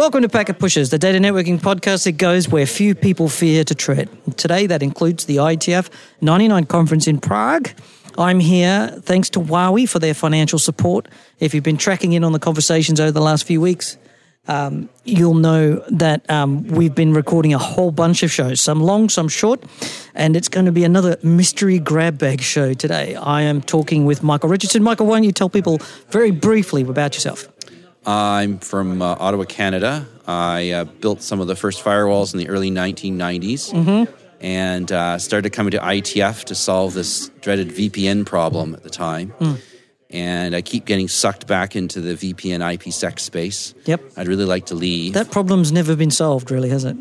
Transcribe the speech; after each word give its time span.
Welcome 0.00 0.22
to 0.22 0.30
Packet 0.30 0.58
Pushers, 0.58 0.88
the 0.88 0.98
data 0.98 1.18
networking 1.18 1.60
podcast 1.60 2.04
that 2.04 2.12
goes 2.12 2.48
where 2.48 2.64
few 2.64 2.94
people 2.94 3.28
fear 3.28 3.64
to 3.64 3.74
tread. 3.74 4.08
Today, 4.38 4.66
that 4.66 4.82
includes 4.82 5.26
the 5.26 5.36
IETF 5.36 5.90
99 6.22 6.64
conference 6.64 7.06
in 7.06 7.20
Prague. 7.20 7.68
I'm 8.16 8.40
here 8.40 8.96
thanks 9.02 9.28
to 9.28 9.40
Huawei 9.40 9.86
for 9.86 9.98
their 9.98 10.14
financial 10.14 10.58
support. 10.58 11.06
If 11.38 11.52
you've 11.52 11.64
been 11.64 11.76
tracking 11.76 12.14
in 12.14 12.24
on 12.24 12.32
the 12.32 12.38
conversations 12.38 12.98
over 12.98 13.10
the 13.10 13.20
last 13.20 13.44
few 13.44 13.60
weeks, 13.60 13.98
um, 14.48 14.88
you'll 15.04 15.34
know 15.34 15.84
that 15.90 16.28
um, 16.30 16.66
we've 16.68 16.94
been 16.94 17.12
recording 17.12 17.52
a 17.52 17.58
whole 17.58 17.90
bunch 17.90 18.22
of 18.22 18.30
shows, 18.32 18.58
some 18.58 18.80
long, 18.80 19.10
some 19.10 19.28
short, 19.28 19.62
and 20.14 20.34
it's 20.34 20.48
going 20.48 20.64
to 20.64 20.72
be 20.72 20.84
another 20.84 21.18
mystery 21.22 21.78
grab 21.78 22.16
bag 22.16 22.40
show 22.40 22.72
today. 22.72 23.16
I 23.16 23.42
am 23.42 23.60
talking 23.60 24.06
with 24.06 24.22
Michael 24.22 24.48
Richardson. 24.48 24.82
Michael, 24.82 25.04
why 25.04 25.16
don't 25.16 25.24
you 25.24 25.32
tell 25.32 25.50
people 25.50 25.76
very 26.08 26.30
briefly 26.30 26.80
about 26.80 27.14
yourself? 27.16 27.50
I'm 28.06 28.58
from 28.58 29.02
uh, 29.02 29.16
Ottawa, 29.18 29.44
Canada. 29.44 30.06
I 30.26 30.70
uh, 30.70 30.84
built 30.84 31.22
some 31.22 31.40
of 31.40 31.46
the 31.46 31.56
first 31.56 31.82
firewalls 31.84 32.32
in 32.32 32.38
the 32.38 32.48
early 32.48 32.70
1990s 32.70 33.72
Mm-hmm. 33.72 34.12
and 34.40 34.90
uh, 34.90 35.18
started 35.18 35.50
coming 35.50 35.72
to 35.72 35.78
IETF 35.78 36.44
to 36.44 36.54
solve 36.54 36.94
this 36.94 37.28
dreaded 37.40 37.68
VPN 37.68 38.24
problem 38.24 38.74
at 38.74 38.82
the 38.82 38.90
time. 38.90 39.30
Hmm. 39.30 39.54
And 40.12 40.56
I 40.56 40.62
keep 40.62 40.86
getting 40.86 41.06
sucked 41.08 41.46
back 41.46 41.76
into 41.76 42.00
the 42.00 42.14
VPN 42.14 42.60
IPsec 42.60 43.20
space. 43.20 43.74
Yep. 43.84 44.02
I'd 44.16 44.26
really 44.28 44.44
like 44.44 44.66
to 44.66 44.74
leave. 44.74 45.12
That 45.14 45.30
problem's 45.30 45.70
never 45.70 45.94
been 45.94 46.10
solved, 46.10 46.50
really, 46.50 46.70
has 46.70 46.84
it? 46.84 46.96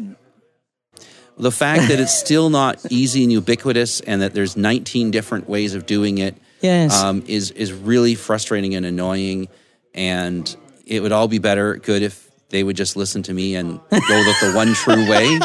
the 1.37 1.51
fact 1.51 1.87
that 1.87 2.01
it's 2.01 2.13
still 2.25 2.49
not 2.49 2.77
easy 2.91 3.23
and 3.23 3.31
ubiquitous 3.31 4.01
and 4.01 4.21
that 4.21 4.33
there's 4.33 4.57
19 4.57 5.09
different 5.09 5.47
ways 5.47 5.73
of 5.73 5.85
doing 5.85 6.17
it 6.17 6.35
Yes. 6.59 7.01
um, 7.01 7.23
is 7.27 7.51
is 7.51 7.71
really 7.71 8.13
frustrating 8.15 8.75
and 8.75 8.85
annoying. 8.85 9.47
And 9.93 10.53
it 10.89 11.01
would 11.01 11.11
all 11.11 11.27
be 11.27 11.37
better, 11.39 11.75
good 11.77 12.01
if 12.01 12.29
they 12.49 12.63
would 12.63 12.75
just 12.75 12.97
listen 12.97 13.21
to 13.23 13.33
me 13.33 13.55
and 13.55 13.79
go 13.89 13.97
with 13.99 14.39
the 14.41 14.51
one 14.55 14.73
true 14.73 15.07
way. 15.09 15.39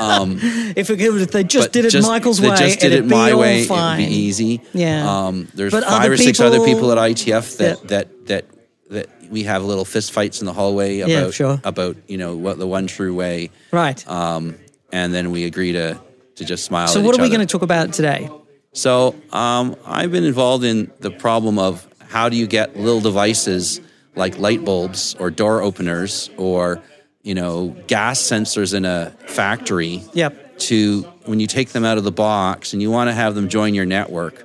If, 0.00 0.90
it, 0.90 1.00
if 1.00 1.30
they 1.32 1.44
just 1.44 1.72
did 1.72 1.84
it 1.84 1.90
just- 1.90 2.06
Michael's 2.08 2.38
they 2.40 2.50
way, 2.50 2.56
just 2.56 2.80
did 2.80 3.02
be 3.08 3.14
my 3.14 3.34
way. 3.34 3.64
fine. 3.64 4.00
It'd 4.00 4.10
be 4.10 4.16
easy. 4.16 4.60
Yeah. 4.72 5.26
Um, 5.26 5.48
there's 5.54 5.72
But 5.72 5.84
five 5.84 6.10
or 6.10 6.16
six 6.16 6.40
other 6.40 6.58
people- 6.58 6.74
people 6.74 6.92
at 6.92 6.98
IETF 6.98 7.56
that 7.58 7.78
Yeah. 7.82 7.86
that 7.88 8.26
that 8.26 8.44
that 8.90 9.06
we 9.30 9.42
have 9.44 9.64
little 9.64 9.84
fist 9.84 10.12
fights 10.12 10.40
in 10.40 10.46
the 10.46 10.52
hallway 10.52 11.00
about 11.00 11.10
Yeah, 11.10 11.30
sure. 11.30 11.60
about 11.64 11.96
you 12.06 12.16
know 12.18 12.36
what 12.36 12.58
the 12.58 12.66
one 12.66 12.86
true 12.86 13.14
way. 13.14 13.50
Right. 13.72 14.06
Um, 14.08 14.54
and 14.92 15.12
then 15.14 15.30
we 15.30 15.44
agree 15.44 15.72
to 15.72 15.98
to 16.36 16.44
just 16.44 16.64
smile. 16.64 16.88
so, 16.88 17.00
at 17.00 17.04
what 17.06 17.18
are 17.18 17.22
we 17.22 17.28
going 17.28 17.40
to 17.40 17.46
talk 17.46 17.62
about 17.62 17.92
today? 17.92 18.28
So 18.72 19.14
um, 19.32 19.76
I've 19.84 20.12
been 20.12 20.24
involved 20.24 20.64
in 20.64 20.90
the 21.00 21.10
problem 21.10 21.58
of 21.58 21.86
how 22.08 22.28
do 22.28 22.36
you 22.36 22.46
get 22.46 22.76
little 22.76 23.00
devices 23.00 23.80
like 24.14 24.38
light 24.38 24.64
bulbs 24.64 25.14
or 25.18 25.30
door 25.30 25.62
openers 25.62 26.30
or 26.36 26.82
you 27.22 27.34
know 27.34 27.76
gas 27.86 28.20
sensors 28.20 28.74
in 28.74 28.84
a 28.84 29.10
factory 29.26 30.02
Yep. 30.14 30.58
to 30.60 31.02
when 31.24 31.40
you 31.40 31.46
take 31.46 31.70
them 31.70 31.84
out 31.84 31.98
of 31.98 32.04
the 32.04 32.12
box 32.12 32.72
and 32.72 32.82
you 32.82 32.90
want 32.90 33.08
to 33.08 33.14
have 33.14 33.34
them 33.34 33.48
join 33.48 33.74
your 33.74 33.86
network. 33.86 34.44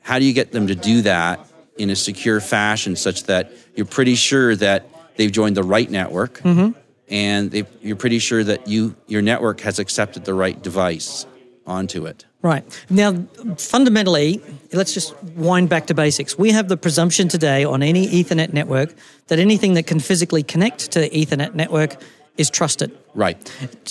How 0.00 0.18
do 0.18 0.24
you 0.24 0.32
get 0.32 0.52
them 0.52 0.66
to 0.68 0.74
do 0.74 1.02
that 1.02 1.46
in 1.76 1.90
a 1.90 1.96
secure 1.96 2.40
fashion 2.40 2.94
such 2.94 3.24
that 3.24 3.52
you're 3.74 3.86
pretty 3.86 4.14
sure 4.14 4.54
that 4.56 4.88
they've 5.16 5.32
joined 5.32 5.56
the 5.56 5.62
right 5.62 5.90
network 5.90 6.38
mm-hmm. 6.40 6.78
and 7.08 7.50
they, 7.50 7.64
you're 7.80 7.96
pretty 7.96 8.18
sure 8.18 8.44
that 8.44 8.68
you 8.68 8.94
your 9.06 9.22
network 9.22 9.60
has 9.60 9.78
accepted 9.78 10.24
the 10.24 10.34
right 10.34 10.62
device 10.62 11.26
onto 11.66 12.06
it? 12.06 12.26
Right. 12.44 12.84
Now, 12.90 13.24
fundamentally, 13.56 14.42
let's 14.70 14.92
just 14.92 15.14
wind 15.22 15.70
back 15.70 15.86
to 15.86 15.94
basics. 15.94 16.36
We 16.36 16.50
have 16.50 16.68
the 16.68 16.76
presumption 16.76 17.26
today 17.26 17.64
on 17.64 17.82
any 17.82 18.06
Ethernet 18.06 18.52
network 18.52 18.94
that 19.28 19.38
anything 19.38 19.72
that 19.74 19.86
can 19.86 19.98
physically 19.98 20.42
connect 20.42 20.92
to 20.92 21.00
the 21.00 21.08
Ethernet 21.08 21.54
network 21.54 21.96
is 22.36 22.50
trusted. 22.50 22.96
Right. 23.14 23.38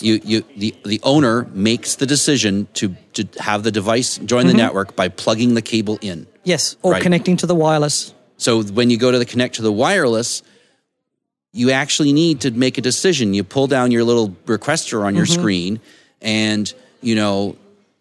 You, 0.03 0.21
you, 0.23 0.43
the, 0.55 0.75
the 0.85 0.99
owner 1.01 1.45
makes 1.53 1.95
the 1.95 2.05
decision 2.05 2.67
to, 2.75 2.95
to 3.13 3.27
have 3.39 3.63
the 3.63 3.71
device 3.71 4.19
join 4.19 4.45
the 4.45 4.51
mm-hmm. 4.51 4.57
network 4.57 4.95
by 4.95 5.07
plugging 5.07 5.55
the 5.55 5.63
cable 5.63 5.97
in. 6.01 6.27
Yes. 6.43 6.75
Or 6.83 6.91
Right. 6.91 7.01
connecting 7.01 7.37
to 7.37 7.47
the 7.47 7.55
wireless. 7.55 8.13
So 8.37 8.61
when 8.61 8.91
you 8.91 8.97
go 8.97 9.09
to 9.11 9.17
the 9.17 9.25
connect 9.25 9.55
to 9.55 9.63
the 9.63 9.71
wireless, 9.71 10.43
you 11.53 11.71
actually 11.71 12.13
need 12.13 12.41
to 12.41 12.51
make 12.51 12.77
a 12.77 12.81
decision. 12.81 13.33
You 13.33 13.43
pull 13.43 13.65
down 13.65 13.89
your 13.89 14.03
little 14.03 14.29
requester 14.45 15.03
on 15.03 15.15
your 15.15 15.25
mm-hmm. 15.25 15.41
screen, 15.41 15.79
and 16.21 16.71
you 17.01 17.15
know 17.15 17.55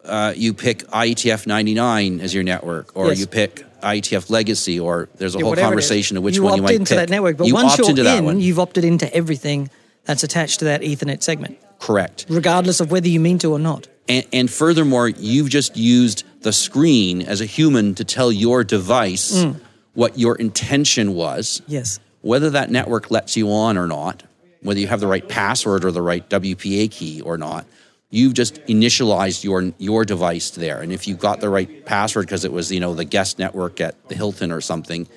uh, 0.05 0.33
you 0.35 0.53
pick 0.53 0.79
IETF 0.87 1.47
99 1.47 2.19
as 2.19 2.33
your 2.33 2.43
network, 2.43 2.95
or 2.95 3.07
Yes. 3.09 3.19
you 3.19 3.27
pick 3.27 3.63
IETF 3.81 4.29
Legacy, 4.29 4.79
or 4.79 5.09
there's 5.17 5.35
a 5.35 5.37
Yeah, 5.37 5.43
whole 5.43 5.49
whatever 5.51 5.73
it 5.73 5.79
is. 5.79 5.85
conversation 5.87 6.17
of 6.17 6.23
which 6.23 6.39
one 6.39 6.43
you 6.43 6.43
one 6.51 6.57
you 6.57 6.63
might 6.63 6.75
into 6.75 6.89
pick. 6.89 6.97
that 6.97 7.09
network, 7.09 7.37
but 7.37 7.47
you 7.47 7.53
once 7.53 7.77
you're 7.77 8.07
in, 8.07 8.25
one. 8.25 8.39
you've 8.39 8.59
opted 8.59 8.83
into 8.85 9.13
everything 9.13 9.69
that's 10.05 10.23
attached 10.23 10.59
to 10.59 10.65
that 10.65 10.81
Ethernet 10.81 11.23
segment, 11.23 11.57
Correct. 11.79 12.25
regardless 12.29 12.79
of 12.79 12.91
whether 12.91 13.07
you 13.07 13.19
mean 13.19 13.37
to 13.39 13.51
or 13.53 13.59
not. 13.59 13.87
And, 14.09 14.25
and 14.33 14.51
furthermore, 14.51 15.07
you've 15.09 15.49
just 15.49 15.77
used 15.77 16.23
the 16.41 16.51
screen 16.53 17.21
as 17.21 17.39
a 17.39 17.45
human 17.45 17.95
to 17.95 18.03
tell 18.03 18.31
your 18.31 18.63
device 18.65 19.31
Mm. 19.33 19.55
what 19.93 20.17
your 20.19 20.35
intention 20.35 21.13
was, 21.13 21.61
Yes. 21.67 21.99
whether 22.21 22.49
that 22.49 22.69
network 22.71 23.11
lets 23.11 23.37
you 23.37 23.49
on 23.51 23.77
or 23.77 23.87
not, 23.87 24.23
whether 24.61 24.79
you 24.79 24.87
have 24.87 24.99
the 24.99 25.07
right 25.07 25.27
password 25.27 25.85
or 25.85 25.91
the 25.91 26.01
right 26.01 26.27
WPA 26.29 26.87
key 26.89 27.21
or 27.21 27.37
not. 27.37 27.65
You've 28.13 28.35
just 28.35 28.55
initialized 28.67 29.43
your 29.43 29.73
your 29.79 30.05
device 30.05 30.51
there, 30.51 30.81
and 30.83 30.91
if 30.93 31.07
you 31.07 31.15
got 31.15 31.39
the 31.39 31.49
right 31.49 31.83
password 31.83 32.27
because 32.27 32.45
it 32.45 32.53
was 32.53 32.71
you 32.71 32.79
know 32.79 32.93
the 32.93 33.05
guest 33.05 33.39
network 33.39 33.81
at 33.81 33.93
the 34.07 34.15
Hilton 34.15 34.51
or 34.51 34.61
something, 34.61 35.07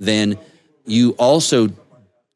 then 0.00 0.38
you 0.86 1.10
also 1.18 1.68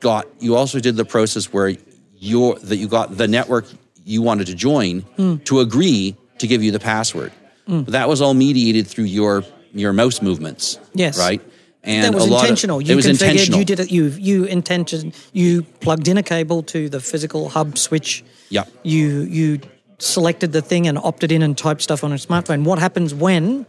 got 0.00 0.26
you 0.38 0.56
also 0.56 0.78
did 0.78 0.96
the 0.96 1.06
process 1.06 1.52
where 1.54 1.74
your 2.18 2.58
that 2.58 2.76
you 2.76 2.86
got 2.86 3.16
the 3.16 3.28
network 3.28 3.64
you 4.04 4.20
wanted 4.20 4.46
to 4.48 4.54
join 4.54 5.00
Hmm. 5.16 5.36
to 5.44 5.60
agree 5.60 6.16
to 6.38 6.46
give 6.46 6.62
you 6.62 6.70
the 6.70 6.80
password. 6.80 7.32
But 7.66 7.92
that 7.92 8.08
was 8.08 8.20
all 8.20 8.34
mediated 8.34 8.86
through 8.88 9.04
your 9.04 9.44
your 9.72 9.92
mouse 9.94 10.20
movements. 10.20 10.78
Yes. 10.92 11.18
Right. 11.18 11.40
And 11.82 12.04
that 12.04 12.12
was 12.12 12.26
a 12.26 12.30
lot 12.30 12.42
intentional. 12.42 12.78
Of, 12.80 12.88
you 12.88 12.92
it 12.92 12.96
was 12.96 13.06
configured, 13.06 13.30
intentional. 13.30 13.58
You 13.60 13.64
did 13.64 13.80
it. 13.80 13.90
You 13.90 14.04
you 14.06 14.44
intention. 14.44 15.12
You 15.32 15.62
plugged 15.80 16.08
in 16.08 16.18
a 16.18 16.22
cable 16.22 16.62
to 16.64 16.90
the 16.90 17.00
physical 17.00 17.48
hub 17.48 17.78
switch. 17.78 18.22
Yeah. 18.50 18.64
You 18.82 19.20
you 19.38 19.60
selected 20.02 20.52
the 20.52 20.62
thing 20.62 20.86
and 20.86 20.98
opted 20.98 21.30
in 21.32 21.42
and 21.42 21.56
typed 21.56 21.82
stuff 21.82 22.02
on 22.04 22.12
a 22.12 22.16
smartphone. 22.16 22.64
What 22.64 22.78
happens 22.78 23.14
when 23.14 23.66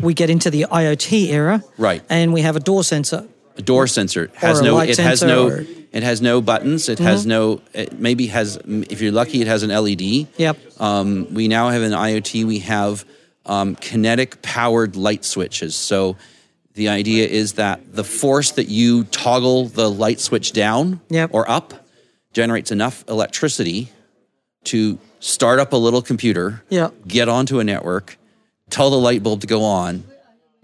we 0.00 0.14
get 0.14 0.30
into 0.30 0.50
the 0.50 0.66
IoT 0.70 1.28
era? 1.28 1.62
Right. 1.78 2.02
And 2.08 2.32
we 2.32 2.40
have 2.42 2.56
a 2.56 2.60
door 2.60 2.82
sensor. 2.84 3.26
A 3.56 3.62
door 3.62 3.86
sensor 3.86 4.30
has 4.34 4.60
no. 4.60 4.78
It 4.80 4.96
has 4.98 5.22
no. 5.22 5.46
or- 5.48 5.60
Mm-hmm. 5.94 5.98
It 5.98 6.02
has 6.02 6.20
no 6.20 6.40
buttons. 6.40 6.88
It 6.88 6.98
has 6.98 7.24
no. 7.24 7.60
It 7.72 8.00
maybe 8.00 8.26
has. 8.26 8.58
If 8.66 9.00
you're 9.00 9.12
lucky, 9.12 9.40
it 9.40 9.46
has 9.46 9.62
an 9.62 9.70
LED. 9.70 10.26
Yep. 10.36 10.58
Um, 10.80 11.32
we 11.32 11.46
now 11.46 11.68
have 11.68 11.82
an 11.82 11.92
IoT. 11.92 12.44
We 12.44 12.58
have 12.60 13.04
um, 13.46 13.76
kinetic 13.76 14.42
powered 14.42 14.96
light 14.96 15.24
switches. 15.24 15.76
So 15.76 16.16
the 16.72 16.88
idea 16.88 17.28
is 17.28 17.52
that 17.52 17.94
the 17.94 18.02
force 18.02 18.50
that 18.52 18.66
you 18.66 19.04
toggle 19.04 19.66
the 19.68 19.88
light 19.88 20.18
switch 20.18 20.50
down 20.50 21.00
Yep. 21.10 21.30
or 21.32 21.48
up 21.48 21.86
generates 22.32 22.72
enough 22.72 23.04
electricity 23.08 23.92
to 24.64 24.98
start 25.24 25.58
up 25.58 25.72
a 25.72 25.76
little 25.76 26.02
computer, 26.02 26.62
Yeah. 26.68 26.90
get 27.08 27.28
onto 27.28 27.58
a 27.58 27.64
network, 27.64 28.18
tell 28.70 28.90
the 28.90 28.98
light 28.98 29.22
bulb 29.22 29.40
to 29.40 29.46
go 29.46 29.62
on, 29.64 30.04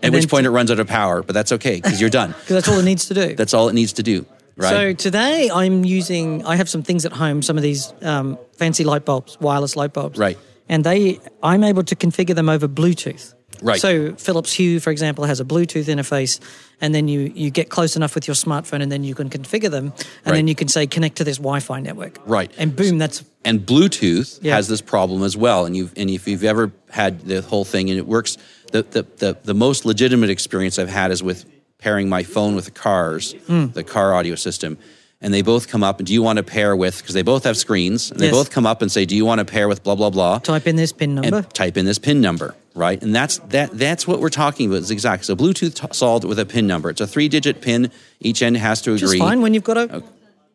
at 0.00 0.06
And 0.06 0.15
which 0.15 0.28
point 0.28 0.47
it 0.47 0.50
runs 0.50 0.71
out 0.71 0.78
of 0.78 0.87
power. 0.87 1.22
But 1.22 1.34
that's 1.34 1.53
okay 1.53 1.76
because 1.76 2.00
you're 2.00 2.10
done. 2.10 2.31
Because 2.41 2.54
that's 2.56 2.69
all 2.69 2.78
it 2.78 2.84
needs 2.84 3.06
to 3.09 3.15
do. 3.15 3.34
That's 3.34 3.54
all 3.54 3.69
it 3.69 3.75
needs 3.75 3.94
to 3.94 4.03
do. 4.03 4.26
Right. 4.56 4.70
So 4.70 4.93
today 4.93 5.50
I'm 5.53 5.84
using. 5.84 6.44
I 6.44 6.56
have 6.56 6.69
some 6.69 6.82
things 6.82 7.06
at 7.06 7.12
home. 7.12 7.41
Some 7.43 7.56
of 7.56 7.62
these 7.62 7.93
um, 8.03 8.38
fancy 8.53 8.84
light 8.84 9.04
bulbs, 9.06 9.38
wireless 9.41 9.76
light 9.76 9.93
bulbs. 9.94 10.19
Right. 10.19 10.38
And 10.69 10.84
they, 10.84 11.19
I'm 11.43 11.65
able 11.65 11.82
to 11.84 11.97
configure 11.97 12.34
them 12.34 12.49
over 12.49 12.69
Bluetooth. 12.69 13.34
Right. 13.62 13.81
So 13.81 14.15
Philips 14.16 14.53
Hue, 14.54 14.81
for 14.81 14.91
example, 14.91 15.25
has 15.25 15.41
a 15.41 15.44
Bluetooth 15.44 15.84
interface, 15.87 16.41
and 16.81 16.94
then 16.94 17.09
you 17.09 17.32
you 17.34 17.50
get 17.50 17.69
close 17.69 17.97
enough 17.97 18.15
with 18.15 18.26
your 18.26 18.34
smartphone, 18.34 18.82
and 18.82 18.91
then 18.91 19.04
you 19.04 19.15
can 19.15 19.28
configure 19.31 19.71
them, 19.71 19.87
and 19.97 20.26
Right. 20.26 20.34
then 20.37 20.48
you 20.48 20.54
can 20.54 20.69
say 20.69 20.87
connect 20.87 21.16
to 21.16 21.25
this 21.25 21.37
Wi-Fi 21.38 21.81
network. 21.81 22.19
Right. 22.26 22.50
And 22.58 22.75
boom, 22.75 22.99
that's 22.99 23.23
and 23.44 23.61
Bluetooth 23.67 24.38
Yeah. 24.43 24.55
has 24.56 24.69
this 24.69 24.81
problem 24.81 25.23
as 25.23 25.37
well. 25.37 25.67
And 25.67 25.76
you've 25.76 25.93
and 25.96 26.08
if 26.11 26.26
you've 26.29 26.44
ever 26.44 26.73
had 26.90 27.26
the 27.26 27.43
whole 27.43 27.64
thing 27.64 27.90
and 27.90 27.99
it 27.99 28.06
works, 28.06 28.37
the 28.73 28.82
the 28.82 29.06
the, 29.19 29.37
the 29.44 29.55
most 29.55 29.85
legitimate 29.85 30.31
experience 30.31 30.79
I've 30.79 30.88
had 30.88 31.11
is 31.11 31.23
with 31.23 31.44
pairing 31.79 32.08
my 32.08 32.23
phone 32.23 32.55
with 32.55 32.67
the 32.67 32.70
cars, 32.70 33.35
Hmm. 33.46 33.67
the 33.73 33.82
car 33.85 34.14
audio 34.14 34.35
system. 34.35 34.76
And 35.23 35.35
they 35.35 35.43
both 35.43 35.69
come 35.69 35.82
up 35.82 35.99
and 36.00 36.06
do 36.06 36.14
you 36.14 36.23
want 36.23 36.38
to 36.38 36.43
pair 36.43 36.75
with 36.75 36.99
because 36.99 37.14
they 37.14 37.20
both 37.23 37.44
have 37.44 37.56
screens 37.58 38.11
and 38.11 38.19
they 38.20 38.26
Yes. 38.26 38.35
both 38.35 38.50
come 38.50 38.64
up 38.67 38.81
and 38.81 38.90
say, 38.90 39.05
Do 39.05 39.14
you 39.14 39.26
want 39.26 39.38
to 39.40 39.44
pair 39.44 39.69
with 39.69 39.82
blah 39.82 39.94
blah 39.94 40.08
blah? 40.08 40.38
type 40.38 40.67
in 40.67 40.76
this 40.76 40.93
pin 40.93 41.14
number. 41.14 41.43
type 41.52 41.76
in 41.76 41.85
this 41.85 41.99
pin 41.99 42.23
number, 42.23 42.55
right? 42.75 43.02
And 43.02 43.14
that's 43.14 43.38
that. 43.49 43.70
That's 43.72 44.06
what 44.06 44.20
we're 44.20 44.28
talking 44.28 44.69
about. 44.69 44.82
Is 44.82 44.90
exactly 44.90 45.25
so. 45.25 45.37
Bluetooth 45.37 45.75
t- 45.75 45.88
solved 45.93 46.25
with 46.25 46.38
a 46.38 46.46
pin 46.46 46.67
number. 46.67 46.90
It's 46.90 47.00
a 47.00 47.06
three-digit 47.06 47.61
pin. 47.61 47.90
Each 48.20 48.43
end 48.43 48.56
has 48.56 48.82
to 48.82 48.94
agree. 48.94 49.19
fine 49.19 49.40
when 49.43 49.55
you've 49.55 49.64
got 49.64 49.76
a 49.76 50.02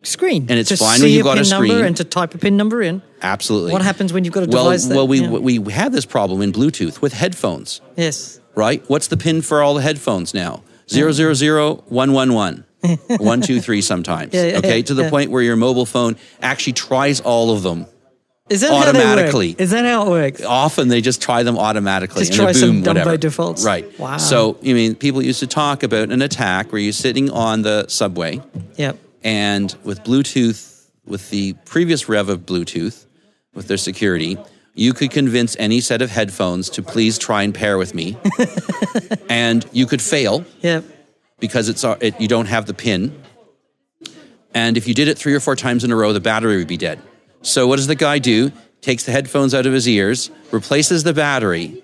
screen. 0.03 0.47
And 0.49 0.59
it's 0.59 0.69
to 0.69 0.77
fine 0.77 1.01
when 1.01 1.09
you've 1.11 1.23
got 1.23 1.37
a 1.37 1.45
screen. 1.45 1.83
and 1.83 1.97
to 1.97 2.03
type 2.03 2.33
a 2.35 2.37
pin 2.37 2.57
number 2.57 2.81
in. 2.81 3.01
Absolutely. 3.21 3.71
What 3.71 3.81
happens 3.81 4.13
when 4.13 4.23
you've 4.23 4.33
got 4.33 4.43
a 4.43 4.49
well, 4.49 4.65
device 4.65 4.85
that- 4.85 4.95
well, 4.95 5.07
we 5.07 5.21
yeah. 5.21 5.59
we 5.59 5.73
have 5.73 5.91
this 5.91 6.05
problem 6.05 6.41
in 6.41 6.51
Bluetooth 6.51 7.01
with 7.01 7.13
headphones, 7.13 7.81
Yes. 7.95 8.39
right? 8.55 8.83
What's 8.87 9.07
the 9.07 9.17
pin 9.17 9.41
for 9.41 9.61
all 9.63 9.73
the 9.73 9.81
headphones 9.81 10.33
now? 10.33 10.63
Zero 10.89 11.11
zero 11.11 11.33
zero 11.33 11.83
one 11.87 12.13
one 12.13 12.33
one. 12.33 12.65
one, 13.17 13.41
two, 13.41 13.59
three 13.61 13.81
sometimes. 13.81 14.31
Yeah, 14.31 14.43
yeah, 14.45 14.57
okay, 14.59 14.83
to 14.83 14.93
the 14.93 15.09
point 15.09 15.31
where 15.31 15.41
your 15.41 15.55
mobile 15.55 15.87
phone 15.87 16.17
actually 16.39 16.73
tries 16.73 17.19
all 17.19 17.49
of 17.49 17.63
them. 17.63 17.87
Is 18.47 18.61
that 18.61 18.67
how 18.71 18.91
they 18.91 18.99
Automatically. 18.99 19.49
work? 19.53 19.61
Is 19.61 19.71
that 19.71 19.85
how 19.85 20.05
it 20.05 20.09
works? 20.09 20.43
Often 20.43 20.89
they 20.89 21.01
just 21.01 21.19
try 21.19 21.41
them 21.41 21.57
automatically. 21.57 22.25
Just 22.25 22.33
try 22.33 22.45
boom, 22.51 22.53
some 22.53 22.81
dumb 22.83 22.91
whatever. 22.91 23.09
by 23.11 23.17
defaults. 23.17 23.65
Right. 23.65 23.99
Wow. 23.99 24.17
So, 24.17 24.57
I 24.61 24.73
mean, 24.73 24.93
people 24.95 25.21
used 25.23 25.39
to 25.39 25.47
talk 25.47 25.81
about 25.81 26.11
an 26.11 26.21
attack 26.21 26.71
where 26.71 26.79
you're 26.79 26.93
sitting 26.93 27.31
on 27.31 27.63
the 27.63 27.87
subway 27.87 28.41
Yep. 28.77 28.99
and 29.23 29.75
with 29.83 30.03
Bluetooth, 30.03 30.85
with 31.07 31.31
the 31.31 31.53
previous 31.65 32.07
rev 32.07 32.29
of 32.29 32.41
Bluetooth, 32.45 33.05
with 33.55 33.67
their 33.67 33.77
security, 33.77 34.37
you 34.75 34.93
could 34.93 35.09
convince 35.09 35.55
any 35.57 35.79
set 35.81 36.03
of 36.03 36.11
headphones 36.11 36.69
to 36.71 36.83
please 36.83 37.17
try 37.17 37.41
and 37.41 37.53
pair 37.55 37.79
with 37.79 37.95
me, 37.95 38.15
and 39.29 39.65
you 39.71 39.85
could 39.87 40.01
fail 40.01 40.45
Yep. 40.61 40.83
because 41.39 41.67
it's 41.69 41.83
it, 41.83 42.19
you 42.21 42.27
don't 42.27 42.47
have 42.47 42.65
the 42.67 42.73
pin. 42.75 43.19
And 44.53 44.77
if 44.77 44.87
you 44.87 44.93
did 44.93 45.07
it 45.07 45.17
three 45.17 45.33
or 45.33 45.39
four 45.39 45.55
times 45.55 45.83
in 45.83 45.91
a 45.91 45.95
row, 45.95 46.13
the 46.13 46.19
battery 46.19 46.57
would 46.57 46.67
be 46.67 46.77
dead. 46.77 46.99
So 47.41 47.67
what 47.67 47.77
does 47.77 47.87
the 47.87 47.95
guy 47.95 48.19
do? 48.19 48.51
Takes 48.81 49.03
the 49.03 49.11
headphones 49.11 49.53
out 49.53 49.65
of 49.65 49.73
his 49.73 49.87
ears, 49.87 50.29
replaces 50.51 51.03
the 51.03 51.13
battery. 51.13 51.81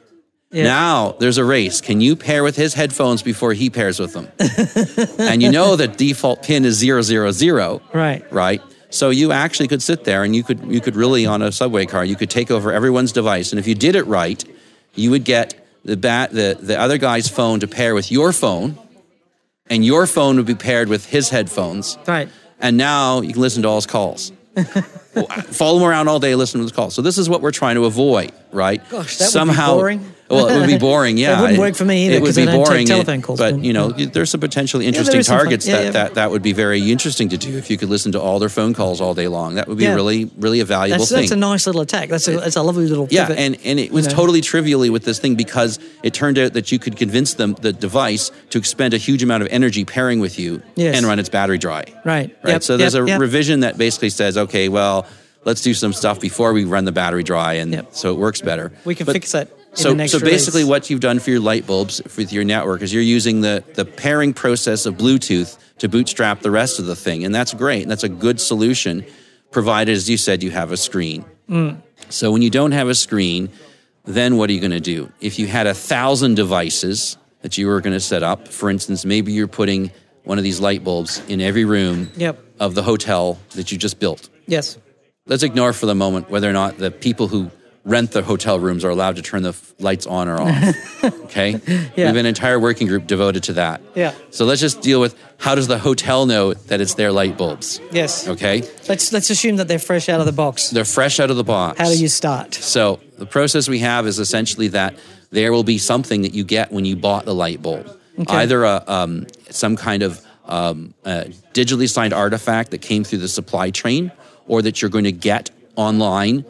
Yeah. 0.52 0.66
Now 0.66 1.12
there's 1.20 1.38
a 1.38 1.46
race. 1.46 1.82
Can 1.82 2.02
you 2.02 2.16
pair 2.16 2.44
with 2.44 2.56
his 2.56 2.74
headphones 2.74 3.22
before 3.24 3.54
he 3.54 3.70
pairs 3.70 4.00
with 4.00 4.14
them? 4.14 4.28
and 5.20 5.42
you 5.42 5.52
know 5.52 5.76
the 5.76 5.88
default 5.88 6.44
pin 6.44 6.66
is 6.66 6.76
zero 6.76 7.02
zero 7.02 7.32
zero. 7.32 7.82
Right. 7.94 8.30
Right. 8.32 8.62
So 8.90 9.10
you 9.10 9.32
actually 9.32 9.70
could 9.70 9.82
sit 9.82 10.04
there 10.04 10.24
and 10.24 10.36
you 10.36 10.44
could 10.44 10.60
you 10.66 10.82
could 10.82 10.98
really 10.98 11.26
on 11.26 11.42
a 11.42 11.52
subway 11.52 11.86
car 11.86 12.04
you 12.04 12.18
could 12.18 12.30
take 12.30 12.52
over 12.52 12.74
everyone's 12.74 13.14
device 13.14 13.54
and 13.54 13.60
if 13.60 13.68
you 13.68 13.76
did 13.76 13.96
it 13.96 14.06
right, 14.08 14.44
you 14.96 15.10
would 15.12 15.24
get 15.24 15.62
the 15.86 15.98
bat 15.98 16.32
the, 16.32 16.58
the 16.60 16.80
other 16.80 16.98
guy's 16.98 17.28
phone 17.28 17.60
to 17.62 17.68
pair 17.68 17.96
with 17.96 18.12
your 18.12 18.32
phone, 18.32 18.78
and 19.68 19.84
your 19.86 20.08
phone 20.08 20.38
would 20.38 20.46
be 20.46 20.56
paired 20.56 20.90
with 20.90 21.06
his 21.06 21.30
headphones. 21.30 21.98
Right. 22.08 22.30
And 22.60 22.78
now 22.78 23.22
you 23.22 23.34
can 23.34 23.42
listen 23.42 23.64
to 23.64 23.70
all 23.70 23.78
his 23.78 23.88
calls. 23.88 24.32
Follow 24.56 25.80
him 25.80 25.84
around 25.84 26.08
all 26.08 26.20
day, 26.20 26.36
listen 26.36 26.60
to 26.60 26.64
his 26.64 26.72
call. 26.72 26.90
So 26.90 27.02
this 27.02 27.18
is 27.18 27.30
what 27.30 27.42
we're 27.42 27.52
trying 27.52 27.76
to 27.76 27.86
avoid, 27.86 28.32
right? 28.52 28.82
Gosh, 28.90 29.18
that 29.18 29.26
would 29.26 29.28
be 29.28 29.32
Somehow, 29.32 29.76
boring. 29.76 30.14
Well, 30.32 30.48
it 30.48 30.60
would 30.60 30.68
be 30.68 30.78
boring. 30.90 31.18
Yeah, 31.18 31.38
it 31.38 31.42
wouldn't 31.42 31.60
work 31.60 31.76
for 31.76 31.86
me 31.86 32.06
either, 32.08 32.16
It 32.16 32.22
would 32.22 32.36
be 32.36 32.46
boring. 32.46 32.86
Uh, 32.90 32.94
telephone 32.94 33.22
calls, 33.22 33.40
but 33.40 33.64
you 33.64 33.74
know, 33.74 33.94
yeah. 33.96 34.08
there's 34.08 34.30
some 34.30 34.40
potentially 34.40 34.86
interesting 34.88 35.24
fun- 35.24 35.38
targets 35.40 35.68
yeah, 35.68 35.76
that, 35.78 35.84
yeah. 35.86 35.92
that 35.92 36.14
that 36.16 36.32
would 36.32 36.42
be 36.42 36.54
very 36.54 36.92
interesting 36.92 37.30
to 37.30 37.38
do 37.38 37.58
if 37.58 37.70
you 37.70 37.78
could 37.78 37.90
listen 37.90 38.12
to 38.14 38.22
all 38.22 38.40
their 38.40 38.50
phone 38.50 38.74
calls 38.74 39.02
all 39.02 39.14
day 39.14 39.28
long. 39.28 39.56
That 39.56 39.68
would 39.68 39.78
be 39.78 39.84
Yeah. 39.84 39.96
really, 39.96 40.32
really 40.38 40.60
a 40.60 40.66
valuable 40.66 41.00
That's, 41.00 41.12
thing. 41.12 41.20
that's 41.22 41.32
a 41.32 41.36
nice 41.36 41.66
little 41.68 41.82
attack. 41.82 42.10
That's 42.10 42.28
a, 42.28 42.38
that's 42.40 42.56
a 42.56 42.62
lovely 42.64 42.88
little 42.88 43.08
Yeah, 43.12 43.28
pivot. 43.28 43.40
and, 43.40 43.58
and 43.64 43.80
it 43.80 43.92
was 43.92 44.08
know. 44.08 44.14
totally 44.14 44.42
trivially 44.42 44.90
with 44.90 45.04
this 45.06 45.20
thing 45.20 45.36
because 45.36 45.80
it 46.04 46.14
turned 46.14 46.38
out 46.38 46.54
that 46.54 46.72
you 46.72 46.80
could 46.80 46.96
convince 46.98 47.34
them 47.36 47.54
the 47.62 47.74
device 47.74 48.32
to 48.52 48.58
expend 48.58 48.94
a 48.94 48.98
huge 48.98 49.24
amount 49.24 49.44
of 49.44 49.50
energy 49.52 49.86
pairing 49.86 50.20
with 50.20 50.40
you 50.40 50.62
Yes. 50.76 50.96
and 50.98 51.06
run 51.06 51.20
its 51.20 51.30
battery 51.30 51.58
dry. 51.58 51.84
Right. 52.06 52.36
Right. 52.44 52.52
Yep, 52.52 52.64
so 52.64 52.78
there's 52.78 52.94
yep, 52.96 53.04
a 53.04 53.08
yep. 53.08 53.20
revision 53.20 53.60
that 53.62 53.78
basically 53.78 54.10
says, 54.10 54.38
okay, 54.38 54.70
well, 54.70 55.06
let's 55.46 55.62
do 55.62 55.74
some 55.74 55.92
stuff 55.94 56.20
before 56.20 56.54
we 56.54 56.66
run 56.66 56.86
the 56.86 56.92
battery 56.92 57.24
dry, 57.24 57.54
and 57.54 57.72
Yep. 57.74 57.88
so 57.96 58.12
it 58.14 58.18
works 58.18 58.42
better. 58.42 58.72
We 58.86 58.96
can 58.96 59.06
But- 59.06 59.14
fix 59.14 59.32
that 59.32 59.50
so, 59.74 59.96
so 60.08 60.20
basically, 60.20 60.62
release. 60.62 60.70
what 60.70 60.90
you've 60.90 61.00
done 61.00 61.20
for 61.20 61.30
your 61.30 61.40
light 61.40 61.66
bulbs 61.66 62.02
with 62.18 62.34
your 62.34 62.44
network 62.44 62.82
is 62.82 62.94
you're 62.94 63.02
using 63.04 63.42
the 63.42 63.64
the 63.76 63.86
pairing 63.86 64.34
process 64.34 64.86
of 64.86 64.96
Bluetooth 64.96 65.58
to 65.80 65.88
bootstrap 65.90 66.42
the 66.42 66.52
rest 66.52 66.80
of 66.80 66.86
the 66.86 66.96
thing, 66.96 67.24
and 67.26 67.34
that's 67.34 67.54
great. 67.54 67.82
And 67.82 67.90
that's 67.92 68.04
a 68.04 68.10
good 68.10 68.40
solution, 68.40 69.06
provided, 69.52 69.94
as 69.94 70.10
you 70.10 70.18
said, 70.18 70.44
you 70.44 70.52
have 70.52 70.72
a 70.72 70.78
screen. 70.78 71.26
Mm. 71.50 71.82
So 72.10 72.32
when 72.32 72.42
you 72.42 72.50
don't 72.50 72.72
have 72.74 72.88
a 72.90 72.96
screen, 72.96 73.50
then 74.06 74.38
what 74.38 74.50
are 74.50 74.54
you 74.54 74.60
going 74.60 74.72
to 74.72 74.80
do? 74.80 75.12
If 75.22 75.40
you 75.40 75.48
had 75.48 75.68
a 75.68 75.74
thousand 75.74 76.36
devices 76.36 77.18
that 77.42 77.58
you 77.58 77.68
were 77.68 77.82
going 77.82 77.94
to 77.94 78.00
set 78.00 78.24
up, 78.24 78.48
for 78.48 78.70
instance, 78.70 79.06
maybe 79.06 79.32
you're 79.32 79.48
putting 79.48 79.92
one 80.24 80.38
of 80.38 80.44
these 80.44 80.60
light 80.60 80.84
bulbs 80.84 81.20
in 81.28 81.42
every 81.42 81.66
room 81.66 82.12
Yep. 82.16 82.40
of 82.60 82.76
the 82.76 82.84
hotel 82.84 83.40
that 83.52 83.72
you 83.72 83.78
just 83.78 84.00
built. 84.00 84.30
yes. 84.48 84.78
Let's 85.28 85.44
ignore 85.44 85.72
for 85.72 85.86
the 85.86 85.96
moment 85.96 86.30
whether 86.32 86.50
or 86.50 86.54
not 86.54 86.78
the 86.80 86.90
people 86.92 87.28
who 87.28 87.52
rent 87.84 88.12
the 88.12 88.22
hotel 88.22 88.60
rooms 88.60 88.86
are 88.86 88.90
allowed 88.90 89.16
to 89.16 89.22
turn 89.22 89.42
the 89.44 89.56
lights 89.80 90.06
on 90.06 90.28
or 90.28 90.40
off. 90.40 91.04
okay? 91.24 91.56
We 91.96 92.04
have 92.04 92.16
an 92.16 92.26
entire 92.26 92.60
working 92.60 92.88
group 92.88 93.08
devoted 93.08 93.44
to 93.44 93.54
that. 93.54 93.82
Yeah. 93.96 94.14
So 94.30 94.46
let's 94.46 94.62
just 94.62 94.82
deal 94.82 95.02
with 95.02 95.16
how 95.38 95.56
does 95.56 95.68
the 95.68 95.80
hotel 95.80 96.26
know 96.26 96.54
that 96.54 96.80
it's 96.82 96.94
their 96.94 97.12
light 97.12 97.38
bulbs? 97.38 97.82
Yes. 97.92 98.28
Okay? 98.28 98.62
Let's 98.88 99.12
let's 99.12 99.30
assume 99.30 99.56
that 99.56 99.68
they're 99.68 99.80
fresh 99.80 100.10
out 100.10 100.20
of 100.20 100.26
the 100.28 100.32
box. 100.32 100.70
They're 100.70 100.86
fresh 100.86 101.20
out 101.20 101.32
of 101.32 101.38
the 101.38 101.44
box. 101.44 101.80
How 101.80 101.86
do 101.90 101.98
you 101.98 102.08
start? 102.08 102.54
So 102.54 103.00
the 103.18 103.26
process 103.26 103.68
we 103.68 103.80
have 103.80 104.06
is 104.06 104.20
essentially 104.20 104.68
that 104.70 104.96
there 105.32 105.52
will 105.52 105.64
be 105.64 105.78
something 105.78 106.22
that 106.22 106.34
you 106.34 106.44
get 106.44 106.72
when 106.72 106.86
you 106.86 106.96
bought 106.96 107.26
the 107.26 107.34
light 107.34 107.62
bulb, 107.62 107.88
Okay. 108.20 108.36
either 108.36 108.64
a, 108.66 108.84
um, 108.86 109.26
some 109.50 109.76
kind 109.78 110.04
of 110.04 110.24
um, 110.46 110.94
digitally 111.54 111.90
signed 111.90 112.14
artifact 112.14 112.72
that 112.72 112.80
came 112.82 113.04
through 113.06 113.20
the 113.20 113.30
supply 113.30 113.72
chain, 113.72 114.12
or 114.48 114.62
that 114.62 114.82
you're 114.82 114.92
going 114.92 115.06
to 115.06 115.12
get 115.14 115.50
online 115.76 116.44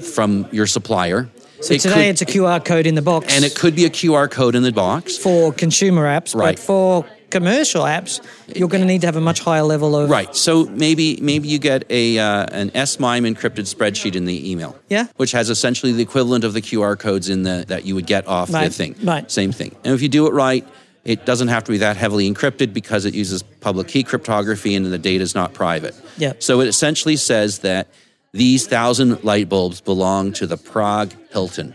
from 0.00 0.46
your 0.52 0.66
supplier. 0.66 1.22
Mm-hmm. 1.24 1.62
So 1.62 1.74
It 1.74 1.80
today 1.80 1.94
could- 1.94 2.04
it's 2.06 2.22
a 2.22 2.26
QR 2.26 2.60
code 2.64 2.86
in 2.86 2.94
the 2.94 3.02
box. 3.02 3.34
and 3.34 3.44
it 3.44 3.54
could 3.54 3.74
be 3.74 3.84
a 3.86 3.90
QR 3.90 4.28
code 4.30 4.54
in 4.54 4.62
the 4.62 4.72
box. 4.72 5.16
for 5.16 5.52
consumer 5.52 6.04
apps, 6.04 6.34
Right. 6.34 6.56
but 6.56 6.58
for 6.62 7.04
commercial 7.30 7.82
apps, 7.84 8.20
you're 8.54 8.68
going 8.68 8.82
to 8.82 8.86
need 8.86 9.00
to 9.00 9.06
have 9.06 9.16
a 9.16 9.20
much 9.20 9.40
higher 9.40 9.62
level 9.62 9.96
of 9.96 10.08
Right. 10.10 10.34
So 10.36 10.66
maybe 10.66 11.18
maybe 11.22 11.48
you 11.48 11.58
get 11.58 11.84
a 11.90 12.18
uh, 12.18 12.46
an 12.52 12.70
S-MIME 12.74 13.24
encrypted 13.24 13.66
spreadsheet 13.74 14.14
in 14.14 14.26
the 14.26 14.50
email. 14.50 14.76
Yeah. 14.88 15.06
Which 15.16 15.32
has 15.32 15.48
essentially 15.50 15.92
the 15.92 16.02
equivalent 16.02 16.44
of 16.44 16.52
the 16.52 16.60
QR 16.62 16.96
codes 16.98 17.28
in 17.30 17.42
the 17.42 17.64
that 17.68 17.84
you 17.86 17.94
would 17.94 18.06
get 18.06 18.28
off 18.28 18.48
the 18.48 18.54
Right, 18.54 18.72
thing. 18.72 18.94
right. 19.02 19.28
Same 19.30 19.50
thing. 19.50 19.74
And 19.82 19.94
if 19.94 20.02
you 20.02 20.08
do 20.10 20.26
it 20.26 20.34
right, 20.34 20.64
it 21.04 21.24
doesn't 21.24 21.48
have 21.48 21.64
to 21.64 21.72
be 21.72 21.78
that 21.78 21.96
heavily 21.96 22.30
encrypted 22.30 22.72
because 22.74 23.04
it 23.06 23.14
uses 23.14 23.42
public 23.42 23.88
key 23.88 24.02
cryptography 24.02 24.74
and 24.74 24.84
the 24.86 24.98
data 24.98 25.22
is 25.22 25.34
not 25.34 25.52
private. 25.54 25.94
Yeah. 26.18 26.34
So 26.38 26.60
it 26.60 26.68
essentially 26.68 27.16
says 27.16 27.60
that 27.60 27.88
these 28.32 28.66
thousand 28.66 29.24
light 29.24 29.48
bulbs 29.48 29.80
belong 29.80 30.32
to 30.34 30.46
the 30.46 30.56
Prague 30.56 31.12
Hilton, 31.32 31.74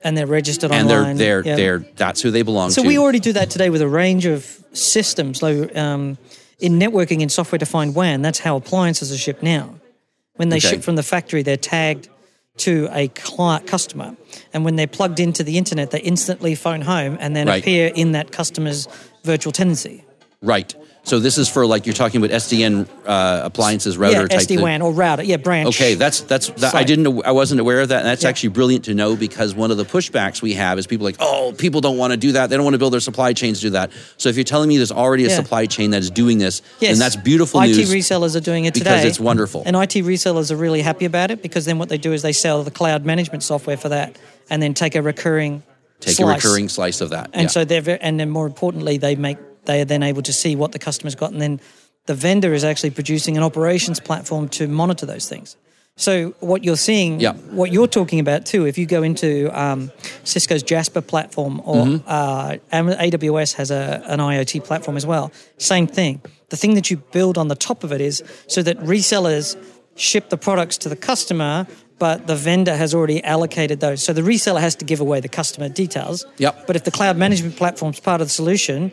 and 0.00 0.16
they're 0.16 0.26
registered 0.26 0.70
and 0.72 0.90
online. 0.90 1.16
they're 1.16 1.42
they're 1.42 1.50
Yeah. 1.50 1.56
they're 1.56 1.78
that's 1.96 2.20
who 2.20 2.30
they 2.30 2.42
belong 2.42 2.70
So 2.70 2.82
to. 2.82 2.84
So 2.84 2.88
we 2.88 2.98
already 2.98 3.20
do 3.20 3.32
that 3.34 3.50
today 3.50 3.70
with 3.70 3.82
a 3.82 3.88
range 3.88 4.26
of 4.26 4.44
systems. 4.72 5.42
Like 5.42 5.74
um, 5.76 6.18
in 6.58 6.78
networking 6.78 7.22
and 7.22 7.30
software 7.32 7.58
defined 7.58 7.94
WAN, 7.94 8.22
that's 8.22 8.38
how 8.40 8.56
appliances 8.56 9.12
are 9.12 9.18
shipped 9.18 9.42
now. 9.42 9.74
When 10.36 10.48
they 10.48 10.56
Okay. 10.56 10.68
ship 10.70 10.82
from 10.82 10.96
the 10.96 11.02
factory, 11.02 11.42
they're 11.42 11.56
tagged 11.56 12.08
to 12.58 12.88
a 12.92 13.08
client 13.08 13.66
customer, 13.66 14.16
and 14.52 14.64
when 14.64 14.76
they're 14.76 14.86
plugged 14.86 15.18
into 15.18 15.42
the 15.42 15.58
internet, 15.58 15.90
they 15.90 16.00
instantly 16.00 16.54
phone 16.54 16.82
home 16.82 17.16
and 17.20 17.34
then 17.34 17.48
Right. 17.48 17.62
appear 17.62 17.90
in 17.94 18.12
that 18.12 18.30
customer's 18.30 18.86
virtual 19.24 19.52
tenancy. 19.52 20.04
right. 20.42 20.74
So 21.06 21.20
this 21.20 21.36
is 21.36 21.50
for 21.50 21.66
like 21.66 21.84
you're 21.84 21.94
talking 21.94 22.24
about 22.24 22.34
SDN 22.34 22.88
uh, 23.06 23.42
appliances 23.44 23.98
router 23.98 24.22
yeah, 24.22 24.26
type 24.26 24.40
SD 24.40 24.60
WAN 24.60 24.80
or 24.80 24.90
router. 24.90 25.22
Yeah, 25.22 25.36
branch. 25.36 25.68
Okay, 25.68 25.94
that's 25.94 26.22
that's 26.22 26.48
that, 26.62 26.74
I 26.74 26.82
didn't 26.82 27.24
I 27.26 27.32
wasn't 27.32 27.60
aware 27.60 27.80
of 27.82 27.90
that. 27.90 27.98
And 27.98 28.06
that's 28.06 28.22
Yeah. 28.22 28.30
actually 28.30 28.48
brilliant 28.50 28.86
to 28.86 28.94
know 28.94 29.14
because 29.14 29.54
one 29.54 29.70
of 29.70 29.76
the 29.76 29.84
pushbacks 29.84 30.40
we 30.40 30.54
have 30.54 30.78
is 30.78 30.86
people 30.86 31.04
like, 31.04 31.16
oh, 31.20 31.54
people 31.58 31.82
don't 31.82 31.98
want 31.98 32.12
to 32.12 32.16
do 32.16 32.32
that. 32.32 32.48
They 32.48 32.56
don't 32.56 32.64
want 32.64 32.72
to 32.74 32.78
build 32.78 32.94
their 32.94 33.00
supply 33.00 33.34
chains 33.34 33.58
to 33.58 33.66
do 33.66 33.70
that. 33.70 33.90
So 34.16 34.30
if 34.30 34.36
you're 34.36 34.44
telling 34.44 34.68
me 34.70 34.78
there's 34.78 34.92
already 34.92 35.26
a 35.26 35.28
Yeah. 35.28 35.36
supply 35.36 35.66
chain 35.66 35.90
that 35.90 36.00
is 36.00 36.10
doing 36.10 36.38
this, 36.38 36.62
Yes. 36.80 36.92
then 36.92 36.98
that's 37.00 37.16
beautiful 37.16 37.60
IT 37.60 37.76
news. 37.76 37.92
resellers 37.92 38.34
are 38.34 38.40
doing 38.40 38.64
it 38.64 38.72
today 38.72 38.90
because 38.90 39.04
it's 39.04 39.20
wonderful. 39.20 39.62
And 39.66 39.76
IT 39.76 40.00
resellers 40.02 40.50
are 40.50 40.56
really 40.56 40.80
happy 40.80 41.04
about 41.04 41.30
it 41.30 41.42
because 41.42 41.66
then 41.66 41.78
what 41.78 41.90
they 41.90 41.98
do 41.98 42.14
is 42.14 42.22
they 42.22 42.32
sell 42.32 42.62
the 42.62 42.70
cloud 42.70 43.04
management 43.04 43.42
software 43.42 43.76
for 43.76 43.90
that, 43.90 44.16
and 44.48 44.62
then 44.62 44.72
take 44.72 44.94
a 44.94 45.02
recurring 45.02 45.62
Take 46.00 46.16
slice. 46.16 46.42
a 46.44 46.48
recurring 46.48 46.68
slice 46.70 47.02
of 47.02 47.10
that. 47.10 47.28
And 47.34 47.50
so 47.50 47.64
they're 47.66 47.82
very, 47.82 48.00
and 48.00 48.18
then 48.18 48.30
more 48.30 48.46
importantly, 48.46 48.96
they 48.96 49.16
make 49.16 49.36
they 49.66 49.80
are 49.80 49.84
then 49.84 50.02
able 50.02 50.22
to 50.22 50.32
see 50.32 50.56
what 50.56 50.72
the 50.72 50.78
customer's 50.78 51.14
got, 51.14 51.32
and 51.32 51.40
then 51.40 51.60
the 52.06 52.14
vendor 52.14 52.52
is 52.54 52.64
actually 52.64 52.90
producing 52.90 53.36
an 53.36 53.42
operations 53.42 53.98
platform 54.00 54.48
to 54.50 54.68
monitor 54.68 55.06
those 55.06 55.28
things. 55.28 55.56
So 55.96 56.34
what 56.40 56.64
you're 56.64 56.76
seeing, 56.76 57.20
Yeah. 57.20 57.34
what 57.52 57.70
you're 57.72 57.86
talking 57.86 58.18
about 58.18 58.44
too, 58.46 58.66
if 58.66 58.76
you 58.76 58.84
go 58.84 59.02
into 59.04 59.48
um, 59.58 59.92
Cisco's 60.24 60.62
Jasper 60.64 61.00
platform 61.00 61.60
or 61.64 61.84
Mm-hmm. 61.86 62.08
uh, 62.08 62.56
AWS 62.72 63.54
has 63.54 63.70
a, 63.70 64.02
an 64.06 64.18
IoT 64.18 64.64
platform 64.64 64.96
as 64.96 65.06
well, 65.06 65.30
same 65.58 65.86
thing. 65.86 66.20
The 66.48 66.56
thing 66.56 66.74
that 66.74 66.90
you 66.90 66.96
build 67.12 67.38
on 67.38 67.48
the 67.48 67.54
top 67.54 67.84
of 67.84 67.92
it 67.92 68.00
is 68.00 68.22
so 68.48 68.60
that 68.62 68.76
resellers 68.80 69.56
ship 69.96 70.30
the 70.30 70.36
products 70.36 70.76
to 70.78 70.88
the 70.88 70.96
customer, 70.96 71.66
but 72.00 72.26
the 72.26 72.34
vendor 72.36 72.76
has 72.76 72.92
already 72.92 73.22
allocated 73.22 73.78
those. 73.80 74.02
So 74.02 74.12
the 74.12 74.22
reseller 74.22 74.60
has 74.60 74.74
to 74.76 74.84
give 74.84 75.00
away 75.00 75.20
the 75.20 75.28
customer 75.28 75.68
details. 75.68 76.26
Yep. 76.38 76.66
But 76.66 76.74
if 76.76 76.82
the 76.82 76.90
cloud 76.90 77.16
management 77.16 77.56
platform 77.56 77.92
is 77.92 78.00
part 78.00 78.20
of 78.20 78.26
the 78.26 78.32
solution, 78.32 78.90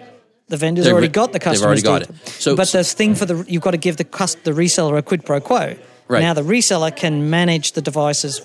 the 0.52 0.58
vendor's 0.58 0.86
They've 0.86 0.94
already 0.94 1.08
got 1.08 1.34
the 1.34 1.40
customer's 1.40 1.84
already 1.84 2.06
got. 2.06 2.16
So- 2.28 2.56
but 2.56 2.68
the 2.72 2.84
thing 2.84 3.16
for 3.16 3.26
the 3.26 3.44
you've 3.48 3.64
got 3.64 3.72
to 3.72 3.78
give 3.88 3.98
the 3.98 4.04
cus- 4.04 4.36
the 4.44 4.52
reseller 4.52 4.98
a 4.98 5.02
quid 5.02 5.26
pro 5.26 5.40
quo. 5.42 5.76
Right. 6.08 6.22
Now 6.22 6.34
the 6.36 6.44
reseller 6.44 6.96
can 6.96 7.30
manage 7.30 7.72
the 7.72 7.82
devices 7.82 8.42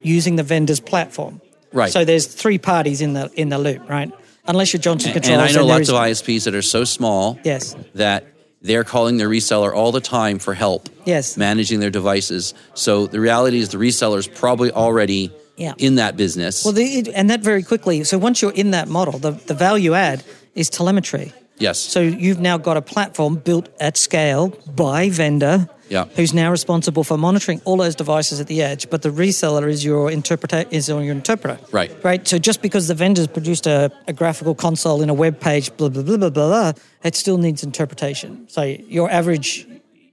using 0.00 0.36
the 0.36 0.42
vendor's 0.42 0.80
platform. 0.80 1.40
Right. 1.72 1.92
So 1.92 2.04
there's 2.04 2.26
three 2.26 2.58
parties 2.58 3.00
in 3.00 3.12
the 3.14 3.30
in 3.34 3.48
the 3.50 3.58
loop, 3.58 3.88
right? 3.90 4.10
Unless 4.46 4.72
you're 4.72 4.80
Johnson 4.80 5.10
and, 5.10 5.22
Controls. 5.22 5.40
and 5.50 5.58
I 5.58 5.60
know 5.60 5.66
lots 5.66 5.88
of 5.88 5.94
ISPs 5.96 6.44
that 6.44 6.54
are 6.54 6.62
so 6.62 6.84
small 6.84 7.38
Yes. 7.44 7.74
that 7.94 8.26
they're 8.62 8.84
calling 8.84 9.16
their 9.16 9.28
reseller 9.28 9.74
all 9.74 9.90
the 9.92 10.00
time 10.00 10.38
for 10.38 10.54
help 10.54 10.88
Yes. 11.04 11.36
managing 11.36 11.80
their 11.80 11.90
devices. 11.90 12.54
So 12.74 13.06
the 13.06 13.20
reality 13.20 13.58
is 13.58 13.70
the 13.70 13.78
reseller's 13.78 14.26
probably 14.26 14.70
already 14.70 15.32
Yeah. 15.56 15.72
in 15.78 15.94
that 15.96 16.16
business. 16.16 16.62
Well, 16.64 16.74
the, 16.74 16.84
it- 16.84 17.08
and 17.14 17.28
that 17.30 17.40
very 17.40 17.62
quickly. 17.62 18.04
So 18.04 18.18
once 18.18 18.40
you're 18.42 18.52
in 18.52 18.70
that 18.72 18.86
model, 18.88 19.18
the, 19.18 19.32
the 19.32 19.54
value 19.54 19.94
add 19.94 20.22
is 20.54 20.70
telemetry. 20.70 21.32
Yes. 21.58 21.78
So 21.78 22.00
you've 22.00 22.40
now 22.40 22.58
got 22.58 22.76
a 22.76 22.82
platform 22.82 23.36
built 23.36 23.68
at 23.80 23.96
scale 23.96 24.48
by 24.74 25.08
vendor 25.10 25.68
Yeah. 25.88 26.06
who's 26.16 26.34
now 26.34 26.50
responsible 26.50 27.04
for 27.04 27.16
monitoring 27.16 27.60
all 27.64 27.76
those 27.76 27.94
devices 27.94 28.40
at 28.40 28.48
the 28.48 28.60
edge, 28.60 28.90
but 28.90 29.02
the 29.02 29.10
reseller 29.10 29.68
is 29.68 29.84
your 29.84 30.10
interpreter 30.10 30.64
is 30.72 30.90
on 30.90 31.04
your 31.04 31.14
interpreter. 31.14 31.58
Right. 31.70 31.92
Right. 32.02 32.26
So 32.26 32.38
just 32.38 32.60
because 32.60 32.88
the 32.88 32.94
vendor's 32.94 33.28
produced 33.28 33.66
a, 33.68 33.92
a 34.08 34.12
graphical 34.12 34.54
console 34.56 35.00
in 35.02 35.10
a 35.10 35.14
web 35.14 35.38
page, 35.38 35.70
blah 35.76 35.90
blah 35.90 36.02
blah 36.02 36.16
blah 36.16 36.30
blah, 36.30 36.48
blah 36.48 36.72
it 37.04 37.14
still 37.14 37.38
needs 37.38 37.62
interpretation. 37.62 38.46
So 38.48 38.62
your 38.88 39.08
average 39.10 39.66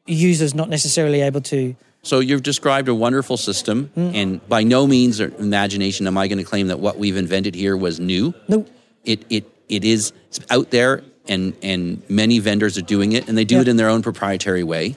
user's 0.06 0.54
not 0.54 0.70
necessarily 0.70 1.22
able 1.22 1.42
to 1.42 1.76
So 2.04 2.20
you've 2.20 2.44
described 2.44 2.88
a 2.90 2.96
wonderful 2.96 3.38
system, 3.38 3.90
Mm. 3.98 4.16
and 4.16 4.30
by 4.50 4.64
no 4.64 4.86
means 4.88 5.20
or 5.22 5.32
imagination 5.40 6.08
am 6.08 6.18
I 6.18 6.28
going 6.28 6.40
to 6.40 6.50
claim 6.50 6.68
that 6.68 6.80
what 6.80 6.98
we've 6.98 7.18
invented 7.18 7.56
here 7.56 7.76
was 7.78 8.00
new. 8.00 8.34
no 8.48 8.66
It 9.06 9.20
it 9.30 9.44
it 9.72 9.84
is 9.84 10.14
out 10.52 10.70
there, 10.70 11.02
and 11.28 11.54
and 11.64 12.04
many 12.10 12.38
vendors 12.40 12.78
are 12.78 12.82
doing 12.84 13.14
it, 13.14 13.28
and 13.28 13.38
they 13.38 13.46
do 13.46 13.56
Yep. 13.56 13.62
it 13.64 13.68
in 13.70 13.78
their 13.78 13.90
own 13.90 14.02
proprietary 14.04 14.64
way. 14.64 14.96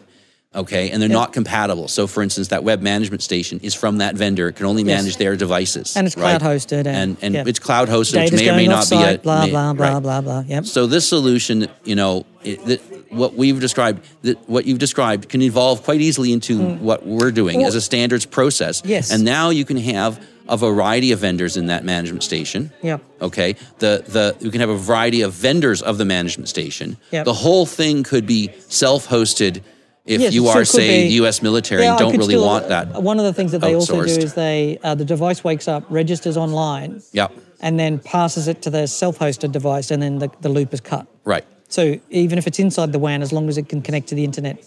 Okay, 0.54 0.90
and 0.90 1.02
they're 1.02 1.08
not 1.08 1.32
compatible. 1.32 1.88
So, 1.88 2.06
for 2.06 2.22
instance, 2.22 2.48
that 2.48 2.62
web 2.62 2.80
management 2.80 3.22
station 3.22 3.60
is 3.62 3.74
from 3.74 3.98
that 3.98 4.14
vendor; 4.14 4.48
it 4.48 4.56
can 4.56 4.66
only 4.66 4.82
Yes. 4.82 5.02
manage 5.02 5.16
their 5.16 5.36
devices, 5.36 5.96
And 5.96 6.06
it's 6.06 6.16
right? 6.16 6.38
cloud 6.38 6.56
hosted 6.56 6.86
and- 6.86 6.86
and 6.86 7.16
and 7.22 7.34
yeah. 7.34 7.44
it's 7.46 7.58
cloud 7.58 7.88
hosted, 7.88 8.24
which 8.24 8.32
may 8.32 8.48
or 8.48 8.56
may 8.56 8.66
not 8.66 8.88
be 8.88 8.96
a 8.96 9.18
blah 9.18 9.44
may- 9.44 9.50
blah 9.50 9.72
blah 9.72 9.94
right. 9.94 10.02
blah 10.02 10.20
blah. 10.20 10.44
Yep. 10.46 10.66
So 10.66 10.86
this 10.86 11.06
solution, 11.08 11.66
you 11.84 11.96
know, 11.96 12.24
it, 12.44 12.64
that 12.66 12.80
what 13.10 13.34
we've 13.34 13.60
described, 13.60 14.04
what 14.46 14.66
you've 14.66 14.78
described, 14.78 15.28
can 15.28 15.42
evolve 15.42 15.82
quite 15.82 16.00
easily 16.00 16.32
into 16.32 16.58
hmm. 16.58 16.84
what 16.84 17.06
we're 17.06 17.30
doing. 17.30 17.58
Well- 17.58 17.68
as 17.68 17.74
a 17.74 17.80
standards 17.80 18.26
process. 18.26 18.82
Yes. 18.84 19.10
And 19.10 19.24
now 19.24 19.50
you 19.50 19.64
can 19.64 19.76
have 19.78 20.20
a 20.48 20.56
variety 20.56 21.12
of 21.12 21.20
vendors 21.20 21.56
in 21.56 21.66
that 21.66 21.84
management 21.84 22.22
station. 22.22 22.70
Yep. 22.82 23.02
Okay. 23.22 23.56
The 23.78 24.04
the 24.06 24.36
you 24.40 24.50
can 24.50 24.60
have 24.60 24.68
a 24.70 24.76
variety 24.76 25.22
of 25.22 25.32
vendors 25.32 25.82
of 25.82 25.98
the 25.98 26.04
management 26.04 26.48
station. 26.48 26.96
Yep. 27.12 27.24
The 27.24 27.32
whole 27.32 27.66
thing 27.66 28.02
could 28.02 28.26
be 28.26 28.50
self-hosted. 28.68 29.62
If 30.06 30.20
Yes, 30.20 30.34
you 30.34 30.48
are, 30.48 30.64
say, 30.66 31.08
be. 31.08 31.14
U.S. 31.14 31.40
military 31.40 31.82
Yeah, 31.82 31.92
and 31.92 31.98
don't 31.98 32.12
really 32.16 32.34
still- 32.34 32.44
want 32.44 32.68
that, 32.68 33.02
One 33.02 33.18
of 33.18 33.24
the 33.24 33.32
things 33.32 33.52
that 33.52 33.60
they 33.62 33.74
also 33.74 34.04
do 34.04 34.10
is 34.10 34.34
they 34.34 34.78
uh, 34.84 34.94
the 34.94 35.04
device 35.04 35.42
wakes 35.42 35.66
up, 35.66 35.84
registers 35.88 36.36
online, 36.36 37.02
Yep. 37.12 37.32
and 37.60 37.78
then 37.80 37.98
passes 38.00 38.46
it 38.46 38.60
to 38.62 38.70
the 38.70 38.86
self-hosted 38.86 39.50
device, 39.52 39.90
and 39.90 40.02
then 40.02 40.18
the, 40.18 40.30
the 40.42 40.50
loop 40.50 40.74
is 40.74 40.80
cut. 40.82 41.06
Right. 41.24 41.44
So 41.68 41.98
even 42.10 42.36
if 42.36 42.46
it's 42.46 42.58
inside 42.58 42.92
the 42.92 42.98
WAN, 42.98 43.22
as 43.22 43.32
long 43.32 43.48
as 43.48 43.56
it 43.56 43.68
can 43.70 43.80
connect 43.80 44.08
to 44.08 44.14
the 44.14 44.24
internet, 44.24 44.62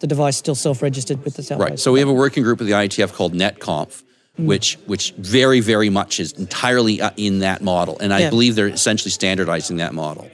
the 0.00 0.06
device 0.06 0.34
is 0.34 0.38
still 0.40 0.54
self-registered 0.54 1.24
with 1.24 1.34
the 1.36 1.42
self. 1.42 1.60
Right. 1.62 1.78
So 1.78 1.90
we 1.92 2.00
have 2.00 2.08
a 2.10 2.12
working 2.12 2.42
group 2.42 2.58
with 2.58 2.68
the 2.68 2.74
IETF 2.74 3.12
called 3.14 3.32
NetConf, 3.32 4.02
Hmm. 4.36 4.46
which 4.46 4.76
which 4.86 5.12
very 5.16 5.60
very 5.60 5.88
much 5.90 6.18
is 6.18 6.32
entirely 6.32 7.00
uh, 7.00 7.10
in 7.16 7.38
that 7.38 7.62
model, 7.62 7.96
and 8.00 8.12
I 8.12 8.18
Yeah. 8.18 8.30
Believe 8.30 8.56
they're 8.56 8.66
essentially 8.66 9.12
standardizing 9.12 9.76
that 9.78 9.94
model. 9.94 10.28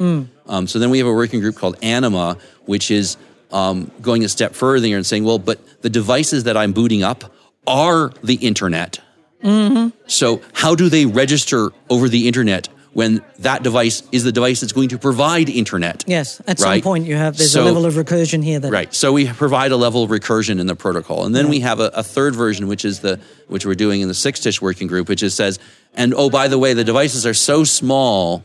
Um, 0.48 0.66
so 0.66 0.78
then 0.78 0.88
we 0.90 0.96
have 0.98 1.06
a 1.06 1.12
working 1.12 1.38
group 1.40 1.54
called 1.54 1.76
Anima, 1.82 2.38
which 2.64 2.90
is 2.90 3.18
um, 3.52 3.90
going 4.00 4.24
a 4.24 4.28
step 4.28 4.54
further 4.54 4.94
and 4.96 5.04
saying, 5.06 5.24
well, 5.24 5.38
but 5.38 5.82
the 5.82 5.90
devices 5.90 6.44
that 6.44 6.56
I'm 6.56 6.72
booting 6.72 7.02
up 7.02 7.32
are 7.66 8.10
the 8.22 8.34
internet. 8.34 9.00
Mm-hmm. 9.42 9.88
So 10.06 10.42
how 10.52 10.74
do 10.74 10.88
they 10.88 11.06
register 11.06 11.70
over 11.88 12.08
the 12.08 12.28
internet? 12.28 12.68
When 12.92 13.22
that 13.38 13.62
device 13.62 14.02
is 14.10 14.24
the 14.24 14.32
device 14.32 14.60
that's 14.60 14.72
going 14.72 14.88
to 14.88 14.98
provide 14.98 15.48
internet. 15.48 16.02
Yes, 16.08 16.42
at 16.48 16.58
some 16.58 16.80
point 16.80 17.06
you 17.06 17.14
have 17.14 17.36
there's 17.36 17.52
So- 17.52 17.62
a 17.62 17.66
level 17.66 17.86
of 17.86 17.94
recursion 17.94 18.42
here 18.42 18.58
that 18.58 18.72
Right. 18.72 18.92
So 18.92 19.12
we 19.12 19.28
provide 19.28 19.70
a 19.70 19.76
level 19.76 20.02
of 20.02 20.10
recursion 20.10 20.58
in 20.58 20.66
the 20.66 20.74
protocol, 20.74 21.24
and 21.24 21.32
then 21.32 21.48
we 21.48 21.60
have 21.60 21.78
a, 21.78 21.92
a 21.94 22.02
third 22.02 22.34
version, 22.34 22.66
which 22.66 22.84
is 22.84 22.98
the 22.98 23.20
which 23.46 23.64
we're 23.64 23.76
doing 23.76 24.00
in 24.00 24.08
the 24.08 24.14
6TiSCH 24.14 24.60
working 24.60 24.88
group, 24.88 25.08
which 25.08 25.22
is 25.22 25.34
says, 25.34 25.60
and 25.94 26.12
oh 26.16 26.30
by 26.30 26.48
the 26.48 26.58
way, 26.58 26.74
the 26.74 26.82
devices 26.82 27.24
are 27.26 27.34
so 27.34 27.62
small 27.62 28.44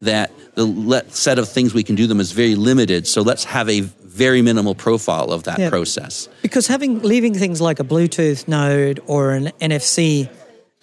that 0.00 0.30
the 0.54 0.64
le- 0.64 1.08
set 1.10 1.38
of 1.38 1.46
things 1.46 1.74
we 1.74 1.82
can 1.82 1.96
do 1.96 2.06
them 2.06 2.18
is 2.18 2.32
very 2.32 2.54
limited. 2.54 3.06
So 3.06 3.20
let's 3.20 3.44
have 3.44 3.68
a 3.68 3.80
very 4.24 4.40
minimal 4.42 4.74
profile 4.74 5.28
of 5.36 5.42
that 5.44 5.58
Yeah. 5.58 5.70
process. 5.70 6.28
because 6.42 6.66
having 6.74 6.92
leaving 7.12 7.34
things 7.42 7.60
like 7.60 7.78
a 7.80 7.84
Bluetooth 7.84 8.46
node 8.48 8.98
or 9.06 9.22
an 9.38 9.46
NFC 9.60 10.28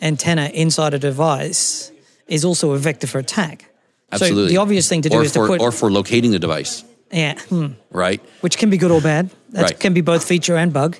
antenna 0.01 0.45
inside 0.53 0.93
a 0.93 0.99
device 0.99 1.91
is 2.27 2.45
also 2.45 2.71
a 2.71 2.77
vector 2.77 3.07
for 3.07 3.19
attack. 3.19 3.69
Absolutely. 4.11 4.43
So 4.43 4.49
the 4.49 4.57
obvious 4.57 4.87
thing 4.87 5.01
to 5.03 5.09
do 5.09 5.17
or 5.17 5.23
is 5.23 5.33
for, 5.33 5.47
to 5.47 5.53
put 5.53 5.61
or 5.61 5.71
for 5.71 5.91
locating 5.91 6.31
the 6.31 6.39
device, 6.39 6.83
yeah, 7.11 7.35
hmm, 7.49 7.67
right? 7.91 8.21
which 8.41 8.57
can 8.57 8.69
be 8.69 8.77
good 8.77 8.91
or 8.91 9.01
bad. 9.01 9.29
That 9.53 9.61
Right. 9.63 9.79
can 9.79 9.93
be 9.93 10.01
both 10.01 10.23
feature 10.23 10.55
and 10.55 10.71
bug. 10.71 10.97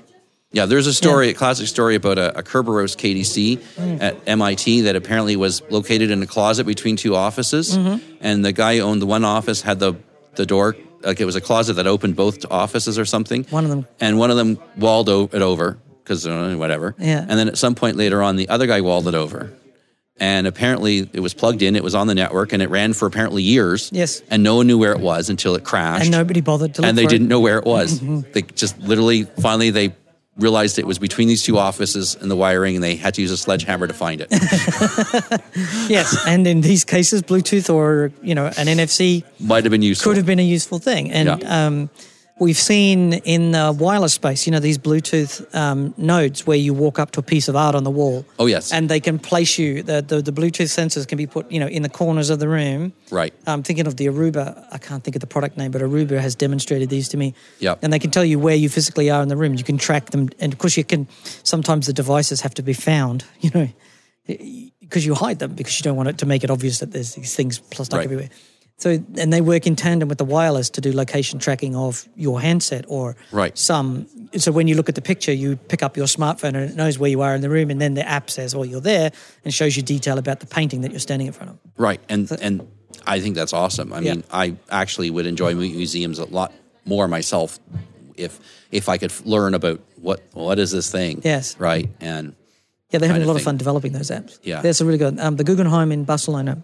Yeah, 0.52 0.68
there's 0.68 0.86
a 0.88 0.94
story, 0.94 1.30
a 1.30 1.34
classic 1.34 1.68
story 1.68 1.96
about 1.96 2.18
a, 2.20 2.28
a 2.38 2.44
Kerberos 2.44 2.96
KDC 2.96 3.58
Mm. 3.78 4.02
at 4.02 4.13
MIT 4.28 4.82
that 4.82 4.96
apparently 4.96 5.36
was 5.36 5.62
located 5.70 6.12
in 6.12 6.22
a 6.22 6.28
closet 6.28 6.66
between 6.66 6.96
two 6.96 7.16
offices, 7.16 7.75
Mm-hmm. 7.78 7.98
and 8.22 8.46
the 8.46 8.52
guy 8.52 8.78
who 8.78 8.84
owned 8.84 9.02
the 9.02 9.08
one 9.18 9.24
office 9.25 9.62
had 9.62 9.80
the 9.80 9.94
the 10.36 10.46
door 10.48 10.75
like 11.05 11.19
it 11.22 11.25
was 11.25 11.36
a 11.36 11.41
closet 11.41 11.74
that 11.74 11.88
opened 11.88 12.15
both 12.15 12.45
offices 12.51 12.98
or 13.00 13.05
something. 13.05 13.45
One 13.50 13.63
of 13.63 13.69
them- 13.69 13.88
and 14.00 14.17
one 14.17 14.31
of 14.31 14.38
them 14.38 14.57
walled 14.77 15.10
o- 15.10 15.29
it 15.31 15.41
over 15.41 15.77
because 16.03 16.25
uh, 16.27 16.55
whatever. 16.57 16.95
Yeah. 17.00 17.19
and 17.27 17.38
then 17.39 17.48
at 17.48 17.57
some 17.57 17.75
point 17.75 17.98
later 17.98 18.22
on, 18.22 18.36
the 18.36 18.50
other 18.50 18.67
guy 18.67 18.81
walled 18.81 19.07
it 19.07 19.15
over. 19.15 19.51
And 20.17 20.45
apparently, 20.45 21.10
it 21.12 21.22
was 21.22 21.33
plugged 21.33 21.63
in. 21.63 21.75
It 21.75 21.83
was 21.83 21.95
on 21.95 22.05
the 22.05 22.13
network, 22.13 22.53
and 22.53 22.62
it 22.62 22.69
ran 22.69 22.93
for 22.93 23.07
apparently 23.07 23.41
years. 23.41 23.89
Yes. 23.91 24.22
and 24.29 24.43
no 24.43 24.55
one 24.57 24.67
knew 24.67 24.77
where 24.77 24.91
it 24.93 25.00
was 25.00 25.27
until 25.29 25.55
it 25.55 25.63
crashed 25.63 26.03
And 26.03 26.12
nobody 26.12 26.39
bothered 26.39 26.75
to 26.75 26.81
look 26.81 26.88
and 26.89 26.95
they 26.98 27.07
didn't 27.07 27.27
know 27.29 27.39
where 27.39 27.57
it 27.57 27.65
was. 27.65 28.00
they 28.00 28.43
just 28.43 28.77
literally 28.79 29.24
finally 29.24 29.72
they 29.72 29.95
realized 30.38 30.80
it 30.80 30.88
was 30.88 30.98
between 31.00 31.28
these 31.28 31.44
two 31.44 31.58
offices 31.58 32.16
and 32.16 32.30
the 32.32 32.36
wiring, 32.36 32.75
and 32.75 32.84
they 32.84 32.96
had 32.96 33.13
to 33.16 33.22
use 33.22 33.32
a 33.32 33.38
sledgehammer 33.38 33.88
to 33.88 33.94
find 33.94 34.22
it. 34.22 34.30
Yes, 35.90 36.16
and 36.28 36.48
in 36.48 36.62
these 36.62 36.84
cases, 36.84 37.22
Bluetooth 37.22 37.72
or 37.74 38.12
you 38.22 38.34
know 38.36 38.46
an 38.48 38.68
NFC 38.68 39.24
Might 39.40 39.63
have 39.63 39.72
been 39.72 39.82
useful. 39.82 40.10
could 40.12 40.18
have 40.18 40.25
been 40.25 40.40
a 40.40 40.44
useful 40.44 40.80
thing. 40.80 41.12
And 41.12 41.28
Yeah. 41.42 41.66
um, 41.68 41.90
we've 42.44 42.58
seen 42.74 43.14
in 43.14 43.52
the 43.52 43.76
wireless 43.78 44.14
space, 44.14 44.46
you 44.46 44.52
know, 44.52 44.60
these 44.60 44.78
Bluetooth 44.78 45.34
um, 45.56 45.94
nodes 45.98 46.46
where 46.46 46.58
you 46.58 46.74
walk 46.74 47.00
up 47.00 47.12
to 47.12 47.20
a 47.20 47.24
piece 47.24 47.48
of 47.48 47.56
art 47.56 47.74
on 47.76 47.84
the 47.84 47.90
wall. 47.92 48.26
Oh, 48.38 48.46
yes. 48.46 48.72
and 48.72 48.90
they 48.90 49.00
can 49.00 49.18
place 49.18 49.58
you. 49.58 49.82
The, 49.84 50.02
the 50.02 50.22
the 50.22 50.32
Bluetooth 50.32 50.70
sensors 50.70 51.08
can 51.08 51.18
be 51.18 51.26
put, 51.26 51.52
you 51.52 51.60
know, 51.60 51.68
in 51.68 51.82
the 51.82 51.90
corners 51.90 52.30
of 52.30 52.40
the 52.40 52.48
room. 52.48 52.94
Right. 53.10 53.34
I'm 53.48 53.64
thinking 53.64 53.88
of 53.88 53.96
the 53.98 54.06
Aruba. 54.08 54.66
I 54.72 54.78
can't 54.78 55.04
think 55.04 55.16
of 55.16 55.22
the 55.22 55.28
product 55.28 55.58
name, 55.58 55.72
but 55.72 55.82
Aruba 55.82 56.20
has 56.20 56.36
demonstrated 56.36 56.90
these 56.90 57.10
to 57.10 57.18
me. 57.18 57.34
Yep. 57.60 57.80
And 57.82 57.92
they 57.92 58.00
can 58.00 58.12
tell 58.12 58.26
you 58.26 58.38
where 58.40 58.56
you 58.56 58.70
physically 58.70 59.10
are 59.10 59.22
in 59.24 59.30
the 59.30 59.38
room. 59.38 59.54
You 59.56 59.64
can 59.64 59.78
track 59.78 60.12
them, 60.12 60.30
and 60.40 60.54
of 60.54 60.60
course, 60.60 60.78
you 60.78 60.84
can. 60.84 61.08
Sometimes 61.44 61.88
the 61.88 61.94
devices 61.94 62.42
have 62.42 62.54
to 62.56 62.62
be 62.64 62.74
found. 62.74 63.26
You 63.42 63.52
know, 63.56 63.70
because 64.80 65.06
you 65.06 65.16
hide 65.16 65.40
them 65.40 65.54
because 65.54 65.78
you 65.80 65.84
don't 65.84 65.98
want 65.98 66.08
it 66.10 66.18
to 66.20 66.26
make 66.26 66.44
it 66.44 66.50
obvious 66.50 66.80
that 66.80 66.92
there's 66.92 67.14
these 67.16 67.36
things 67.36 67.60
stuck 67.72 67.92
Right. 67.94 68.06
everywhere. 68.06 68.30
So, 68.84 68.90
and 69.22 69.32
they 69.32 69.40
work 69.40 69.66
in 69.66 69.75
tandem 69.78 70.10
with 70.10 70.18
the 70.18 70.25
wireless 70.25 70.70
to 70.72 70.82
do 70.82 70.92
location 70.92 71.40
tracking 71.40 71.74
of 71.74 72.06
your 72.18 72.42
handset 72.42 72.84
or 72.90 73.16
Right. 73.32 73.58
some. 73.58 74.08
So 74.38 74.52
when 74.52 74.68
you 74.68 74.75
look 74.75 74.90
at 74.90 74.96
the 74.96 75.02
picture, 75.02 75.32
you 75.32 75.56
pick 75.56 75.82
up 75.82 75.96
your 75.96 76.08
smartphone 76.08 76.54
and 76.58 76.70
it 76.70 76.75
knows 76.75 77.00
where 77.00 77.10
you 77.10 77.22
are 77.22 77.34
in 77.34 77.40
the 77.42 77.50
room, 77.50 77.70
and 77.70 77.80
then 77.80 77.94
the 77.94 78.06
app 78.18 78.30
says, 78.30 78.54
"Oh, 78.54 78.63
you're 78.63 78.82
there," 78.82 79.12
and 79.46 79.54
shows 79.54 79.78
you 79.78 79.84
detail 79.84 80.18
about 80.18 80.42
the 80.42 80.48
painting 80.58 80.82
that 80.82 80.92
you're 80.92 81.00
standing 81.10 81.28
in 81.28 81.34
front 81.34 81.52
of. 81.52 81.58
right, 81.78 82.02
and 82.10 82.30
and 82.42 82.68
I 83.08 83.22
think 83.22 83.36
that's 83.36 83.54
awesome. 83.54 83.94
I 83.94 84.00
Yeah. 84.02 84.13
mean, 84.16 84.24
I 84.32 84.56
actually 84.70 85.10
would 85.12 85.28
enjoy 85.28 85.56
museums 85.56 86.20
a 86.20 86.25
lot 86.25 86.52
more 86.86 87.08
myself 87.08 87.60
if 88.18 88.40
if 88.72 88.90
I 88.90 88.98
could 88.98 89.13
learn 89.25 89.54
about 89.54 89.80
what 90.02 90.20
what 90.34 90.60
is 90.60 90.72
this 90.72 90.92
thing. 90.92 91.22
Yes. 91.24 91.56
Right, 91.58 91.90
and 92.02 92.34
Yeah, 92.92 93.00
they're 93.00 93.08
having 93.08 93.24
a 93.24 93.25
lot 93.28 93.36
of 93.36 93.44
thing. 93.44 93.46
fun 93.56 93.58
developing 93.58 93.94
those 93.94 94.12
apps. 94.12 94.40
Yeah. 94.44 94.62
that's 94.62 94.82
a 94.82 94.86
really 94.86 94.98
good. 95.06 95.20
Um, 95.20 95.38
the 95.38 95.44
Guggenheim 95.46 95.92
in 95.94 96.04
Barcelona 96.04 96.58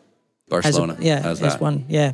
has 0.52 0.76
a, 0.76 0.80
Barcelona 0.80 0.98
yeah 1.00 1.22
as, 1.26 1.40
that. 1.40 1.62
one. 1.62 1.86
Yeah, 1.88 2.14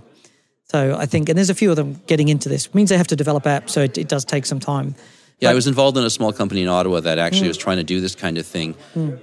so 0.65 0.96
I 0.98 1.06
think, 1.06 1.30
and 1.30 1.38
there's 1.38 1.50
a 1.50 1.56
few 1.56 1.70
of 1.70 1.75
them 1.75 2.01
getting 2.08 2.27
into 2.30 2.50
this. 2.50 2.65
It 2.68 2.75
means 2.75 2.89
they 2.89 2.98
have 2.98 3.08
to 3.08 3.15
develop 3.15 3.44
apps, 3.44 3.70
so 3.70 3.82
it, 3.82 3.98
it 3.98 4.08
does 4.08 4.25
take 4.25 4.46
some 4.46 4.60
time. 4.60 4.96
Yeah, 5.39 5.50
I 5.51 5.54
was 5.54 5.68
involved 5.68 5.98
in 5.98 6.04
a 6.06 6.10
small 6.10 6.32
company 6.32 6.62
in 6.62 6.70
Ottawa 6.70 7.01
that 7.01 7.18
Mm. 7.18 7.22
actually 7.22 7.48
was 7.50 7.58
trying 7.58 7.77
to 7.77 7.84
do 7.84 8.00
this 8.00 8.15
kind 8.15 8.38
of 8.38 8.46
thing, 8.46 8.74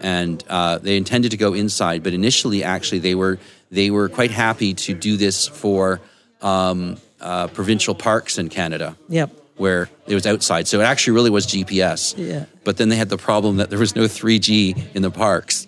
and 0.03 0.45
uh, 0.49 0.79
they 0.79 0.97
intended 0.97 1.31
to 1.31 1.37
go 1.39 1.55
inside, 1.55 2.03
but 2.03 2.13
initially, 2.13 2.63
actually, 2.63 2.99
they 3.01 3.15
were 3.15 3.39
they 3.71 3.91
were 3.91 4.09
quite 4.11 4.31
happy 4.31 4.75
to 4.75 4.93
do 4.95 5.17
this 5.17 5.49
for 5.49 6.01
um, 6.43 6.99
uh, 7.21 7.47
provincial 7.49 7.95
parks 7.95 8.37
in 8.39 8.49
Canada. 8.51 8.97
Yep. 9.09 9.31
Where 9.57 9.89
it 10.07 10.15
was 10.15 10.27
outside, 10.27 10.67
so 10.67 10.81
it 10.81 10.85
actually 10.85 11.13
really 11.15 11.31
was 11.31 11.47
GPS. 11.47 12.15
Yeah. 12.17 12.47
But 12.65 12.79
then 12.79 12.89
they 12.89 12.97
had 12.97 13.09
the 13.11 13.19
problem 13.19 13.59
that 13.59 13.71
there 13.71 13.79
was 13.79 13.95
no 13.95 14.03
3G 14.05 14.95
in 14.95 15.03
the 15.03 15.11
parks 15.11 15.67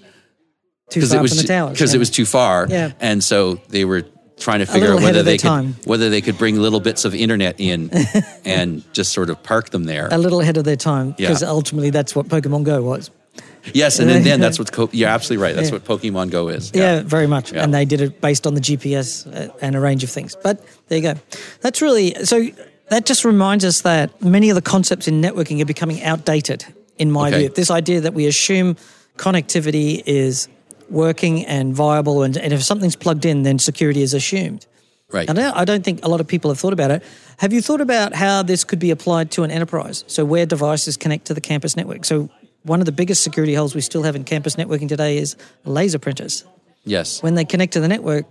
Too 0.90 1.00
far 1.06 1.18
it 1.18 1.22
was 1.22 1.30
from 1.32 1.36
the 1.38 1.42
ju- 1.42 1.48
towers. 1.48 1.72
because 1.72 1.92
yeah. 1.92 1.96
it 1.96 1.98
was 1.98 2.10
too 2.10 2.26
far. 2.26 2.66
Yeah. 2.68 2.92
And 3.00 3.22
so 3.24 3.54
they 3.68 3.84
were 3.84 4.04
trying 4.38 4.58
to 4.60 4.66
figure 4.66 4.92
out 4.92 5.00
whether 5.02 5.22
they 5.22 5.38
could 5.38 5.46
time. 5.46 5.76
whether 5.84 6.10
they 6.10 6.20
could 6.20 6.36
bring 6.36 6.56
little 6.56 6.80
bits 6.80 7.04
of 7.04 7.14
internet 7.14 7.54
in 7.58 7.90
and 8.44 8.82
just 8.92 9.12
sort 9.12 9.30
of 9.30 9.42
park 9.42 9.70
them 9.70 9.84
there. 9.84 10.08
a 10.10 10.18
little 10.18 10.40
ahead 10.40 10.56
of 10.56 10.64
their 10.64 10.76
time 10.76 11.12
because 11.12 11.42
Yeah. 11.42 11.48
ultimately 11.48 11.90
that's 11.90 12.14
what 12.14 12.28
Pokemon 12.28 12.64
Go 12.64 12.82
was. 12.82 13.10
Yes, 13.72 13.98
and 13.98 14.10
then, 14.10 14.22
then 14.22 14.40
that's 14.40 14.58
what 14.60 14.70
co- 14.72 14.90
you're 14.92 15.08
absolutely 15.08 15.42
right. 15.42 15.54
That's 15.54 15.70
Yeah. 15.70 15.78
what 15.78 15.84
Pokemon 15.84 16.30
Go 16.30 16.48
is. 16.48 16.70
Yeah, 16.74 17.00
very 17.02 17.26
much. 17.26 17.52
Yeah. 17.52 17.64
And 17.64 17.72
they 17.72 17.84
did 17.86 18.00
it 18.02 18.20
based 18.20 18.46
on 18.46 18.54
the 18.54 18.60
GPS 18.60 19.26
uh, 19.26 19.52
and 19.62 19.74
a 19.74 19.80
range 19.80 20.04
of 20.04 20.10
things. 20.10 20.36
But 20.42 20.62
there 20.88 20.98
you 20.98 21.14
go. 21.14 21.20
That's 21.62 21.80
really 21.80 22.14
so. 22.24 22.46
That 22.90 23.06
just 23.06 23.24
reminds 23.24 23.64
us 23.64 23.80
that 23.80 24.20
many 24.22 24.50
of 24.50 24.56
the 24.56 24.60
concepts 24.62 25.08
in 25.08 25.22
networking 25.22 25.62
are 25.62 25.64
becoming 25.64 26.02
outdated, 26.02 26.66
in 26.98 27.10
my 27.10 27.28
Okay. 27.28 27.38
view. 27.38 27.48
This 27.48 27.70
idea 27.70 28.02
that 28.02 28.12
we 28.12 28.26
assume 28.26 28.76
connectivity 29.16 30.02
is 30.04 30.48
working 30.94 31.44
and 31.44 31.74
viable, 31.74 32.22
and, 32.22 32.36
and 32.36 32.52
if 32.52 32.62
something's 32.62 32.96
plugged 32.96 33.24
in, 33.24 33.42
then 33.42 33.58
security 33.58 34.02
is 34.02 34.14
assumed. 34.14 34.66
Right. 35.12 35.28
And 35.28 35.38
I 35.38 35.64
don't 35.64 35.84
think 35.84 36.04
a 36.04 36.08
lot 36.08 36.20
of 36.20 36.26
people 36.26 36.50
have 36.50 36.58
thought 36.58 36.72
about 36.72 36.90
it. 36.90 37.02
Have 37.38 37.52
you 37.52 37.60
thought 37.60 37.80
about 37.80 38.14
how 38.14 38.42
this 38.42 38.64
could 38.64 38.78
be 38.78 38.90
applied 38.90 39.30
to 39.32 39.42
an 39.44 39.50
enterprise? 39.50 40.04
So 40.06 40.24
where 40.24 40.46
devices 40.46 40.96
connect 40.96 41.26
to 41.26 41.34
the 41.34 41.40
campus 41.40 41.76
network. 41.76 42.04
So 42.04 42.30
one 42.62 42.80
of 42.80 42.86
the 42.86 42.92
biggest 42.92 43.22
security 43.22 43.54
holes 43.54 43.74
we 43.74 43.80
still 43.80 44.02
have 44.02 44.16
in 44.16 44.24
campus 44.24 44.56
networking 44.56 44.88
today 44.88 45.18
is 45.18 45.36
laser 45.64 45.98
printers. 45.98 46.44
Yes. 46.84 47.22
When 47.22 47.34
they 47.34 47.44
connect 47.44 47.74
to 47.74 47.80
the 47.80 47.88
network, 47.88 48.26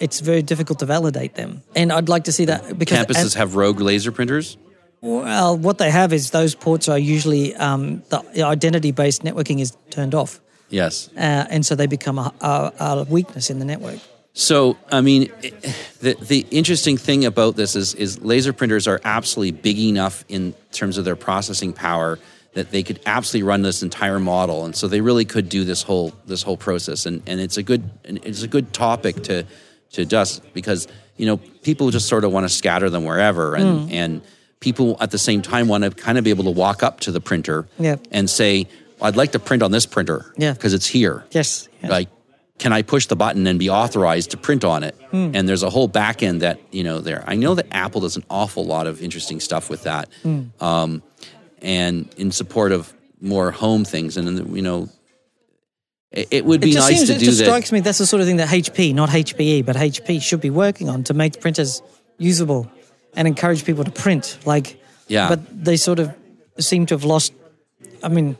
it's 0.00 0.20
very 0.20 0.42
difficult 0.42 0.78
to 0.80 0.86
validate 0.86 1.34
them. 1.34 1.62
And 1.74 1.92
I'd 1.92 2.08
like 2.08 2.24
to 2.24 2.32
see 2.32 2.46
that 2.46 2.78
because 2.78 3.06
Campuses 3.06 3.34
have 3.34 3.54
rogue 3.54 3.80
laser 3.80 4.10
printers. 4.10 4.56
well, 5.00 5.56
what 5.56 5.78
they 5.78 5.90
have 5.90 6.12
is 6.12 6.30
those 6.30 6.54
ports 6.54 6.88
are 6.88 6.98
usually 6.98 7.54
um, 7.54 8.02
the 8.08 8.42
identity-based 8.42 9.22
networking 9.22 9.60
is 9.60 9.76
turned 9.90 10.14
off, 10.14 10.40
Yes. 10.68 11.08
uh, 11.16 11.20
and 11.50 11.64
so 11.64 11.74
they 11.74 11.86
become 11.86 12.18
a, 12.18 12.32
a, 12.40 12.72
a 12.80 13.04
weakness 13.08 13.50
in 13.50 13.58
the 13.58 13.64
network. 13.64 13.98
So, 14.32 14.76
I 14.92 15.00
mean, 15.00 15.30
the 16.00 16.14
the 16.20 16.46
interesting 16.50 16.98
thing 16.98 17.24
about 17.24 17.56
this 17.56 17.74
is 17.74 17.94
is 17.94 18.20
laser 18.20 18.52
printers 18.52 18.86
are 18.86 19.00
absolutely 19.04 19.52
big 19.52 19.78
enough 19.78 20.24
in 20.28 20.54
terms 20.72 20.98
of 20.98 21.04
their 21.06 21.16
processing 21.16 21.72
power 21.72 22.18
that 22.52 22.70
they 22.70 22.82
could 22.82 23.00
absolutely 23.06 23.46
run 23.48 23.62
this 23.62 23.82
entire 23.82 24.18
model, 24.18 24.64
and 24.66 24.76
so 24.76 24.88
they 24.88 25.00
really 25.00 25.24
could 25.24 25.48
do 25.48 25.64
this 25.64 25.82
whole 25.82 26.12
this 26.26 26.42
whole 26.42 26.56
process. 26.58 27.06
And 27.06 27.22
and 27.26 27.40
it's 27.40 27.56
a 27.56 27.62
good 27.62 27.88
it's 28.04 28.42
a 28.42 28.48
good 28.48 28.74
topic 28.74 29.22
to 29.24 29.46
to 29.92 30.04
dust 30.04 30.42
because 30.52 30.86
you 31.16 31.24
know 31.24 31.38
people 31.62 31.90
just 31.90 32.06
sort 32.06 32.24
of 32.24 32.30
want 32.32 32.44
to 32.44 32.50
scatter 32.54 32.90
them 32.90 33.04
wherever, 33.04 33.54
and 33.54 33.90
and 33.90 34.20
people 34.60 34.98
at 35.00 35.10
the 35.12 35.18
same 35.18 35.40
time 35.40 35.66
want 35.66 35.84
to 35.84 35.90
kind 35.90 36.18
of 36.18 36.24
be 36.24 36.30
able 36.30 36.44
to 36.44 36.50
walk 36.50 36.82
up 36.82 37.00
to 37.00 37.10
the 37.12 37.20
printer 37.20 37.66
Yeah. 37.78 37.96
and 38.10 38.28
say, 38.28 38.68
"I'd 39.02 39.16
like 39.16 39.32
to 39.32 39.38
print 39.38 39.62
on 39.62 39.70
this 39.72 39.86
printer 39.86 40.32
Yeah. 40.36 40.52
because 40.52 40.74
it's 40.74 40.86
here." 40.86 41.24
Yes. 41.30 41.68
yes. 41.82 41.90
like 41.90 42.08
can 42.58 42.72
i 42.72 42.80
push 42.80 43.04
the 43.06 43.16
button 43.16 43.46
and 43.46 43.58
be 43.58 43.68
authorized 43.68 44.30
to 44.30 44.36
print 44.38 44.64
on 44.64 44.82
it 44.82 44.94
Hmm. 45.10 45.30
and 45.34 45.46
there's 45.46 45.62
a 45.62 45.68
whole 45.68 45.88
back 45.88 46.22
end 46.22 46.40
that 46.40 46.58
you 46.72 46.84
know 46.84 47.00
there 47.00 47.22
i 47.26 47.34
know 47.36 47.54
that 47.54 47.66
apple 47.70 48.00
does 48.00 48.16
an 48.16 48.24
awful 48.30 48.64
lot 48.64 48.86
of 48.86 49.02
interesting 49.02 49.40
stuff 49.40 49.68
with 49.68 49.82
that 49.82 50.08
Hmm. 50.22 50.42
um, 50.60 51.02
and 51.60 52.08
in 52.16 52.32
support 52.32 52.72
of 52.72 52.94
more 53.20 53.50
home 53.50 53.84
things 53.84 54.16
and 54.16 54.56
you 54.56 54.62
know 54.62 54.88
it, 56.12 56.28
it 56.30 56.44
would 56.46 56.60
be 56.62 56.70
it 56.70 56.72
just 56.74 56.88
nice 56.88 56.96
seems, 56.98 57.08
to 57.10 57.16
it 57.16 57.18
do 57.18 57.24
just 57.26 57.38
that 57.40 57.44
strikes 57.44 57.72
me 57.72 57.80
that's 57.80 57.98
the 57.98 58.06
sort 58.06 58.20
of 58.22 58.26
thing 58.26 58.38
that 58.38 58.48
HP, 58.48 58.94
not 58.94 59.10
HPE, 59.10 59.64
but 59.66 59.76
HP 59.76 60.22
should 60.22 60.40
be 60.40 60.50
working 60.50 60.88
on 60.88 61.02
to 61.04 61.14
make 61.14 61.40
printers 61.40 61.82
usable 62.18 62.70
and 63.14 63.28
encourage 63.28 63.64
people 63.64 63.84
to 63.84 63.90
print. 63.90 64.38
Like, 64.46 64.80
Yeah. 65.08 65.28
But 65.28 65.40
they 65.64 65.76
sort 65.76 65.98
of 65.98 66.14
seem 66.58 66.86
to 66.86 66.94
have 66.94 67.04
lost. 67.04 67.32
I 68.02 68.08
mean, 68.08 68.38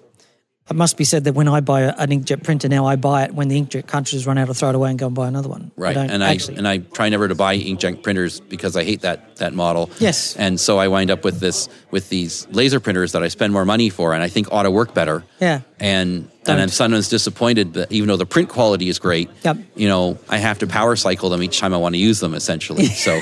it 0.69 0.75
must 0.77 0.97
be 0.97 1.05
said 1.05 1.25
that 1.25 1.35
when 1.35 1.47
I 1.49 1.61
buy 1.61 1.83
an 1.83 2.09
inkjet 2.11 2.43
printer 2.43 2.69
now, 2.69 2.87
I 2.87 2.97
buy 2.97 3.25
it 3.25 3.35
when 3.35 3.49
the 3.49 3.61
inkjet 3.61 3.87
cartridges 3.87 4.27
run 4.27 4.37
out, 4.39 4.51
I 4.51 4.53
throw 4.53 4.71
it 4.71 4.75
away 4.75 4.91
and 4.91 4.99
go 4.99 5.07
and 5.07 5.15
buy 5.15 5.29
another 5.29 5.49
one. 5.49 5.71
Right 5.77 5.95
don't 5.95 6.11
and 6.11 6.25
i 6.25 6.31
actually. 6.33 6.57
and 6.57 6.67
i 6.67 6.79
try 6.79 7.09
never 7.09 7.29
to 7.29 7.35
buy 7.35 7.57
inkjet 7.59 8.03
printers 8.03 8.41
because 8.41 8.77
i 8.77 8.83
hate 8.85 9.03
that 9.03 9.37
that 9.37 9.55
model 9.55 9.91
Yes. 10.01 10.35
and 10.37 10.59
so 10.59 10.79
i 10.79 10.89
wind 10.89 11.11
up 11.11 11.23
with 11.25 11.39
this 11.41 11.69
with 11.91 12.09
these 12.09 12.47
laser 12.51 12.81
printers 12.81 13.13
that 13.13 13.23
i 13.23 13.29
spend 13.29 13.53
more 13.53 13.65
money 13.65 13.89
for 13.91 14.13
and 14.15 14.23
i 14.23 14.29
think 14.29 14.51
ought 14.53 14.65
to 14.65 14.71
work 14.71 14.95
better 14.95 15.23
Yeah. 15.41 15.61
and 15.79 16.29
Don't. 16.45 16.55
and 16.55 16.63
I'm 16.63 16.69
sometimes 16.69 17.09
disappointed 17.09 17.75
that 17.75 17.93
even 17.93 18.09
though 18.09 18.17
the 18.17 18.27
print 18.27 18.49
quality 18.49 18.89
is 18.89 18.99
great, 18.99 19.29
Yep. 19.45 19.57
you 19.75 19.89
know, 19.89 20.17
I 20.29 20.39
have 20.39 20.59
to 20.61 20.67
power 20.67 20.95
cycle 20.97 21.29
them 21.29 21.43
each 21.43 21.59
time 21.59 21.75
I 21.75 21.77
want 21.77 21.95
to 21.97 21.99
use 22.01 22.21
them 22.21 22.35
essentially. 22.35 22.87
So 23.07 23.13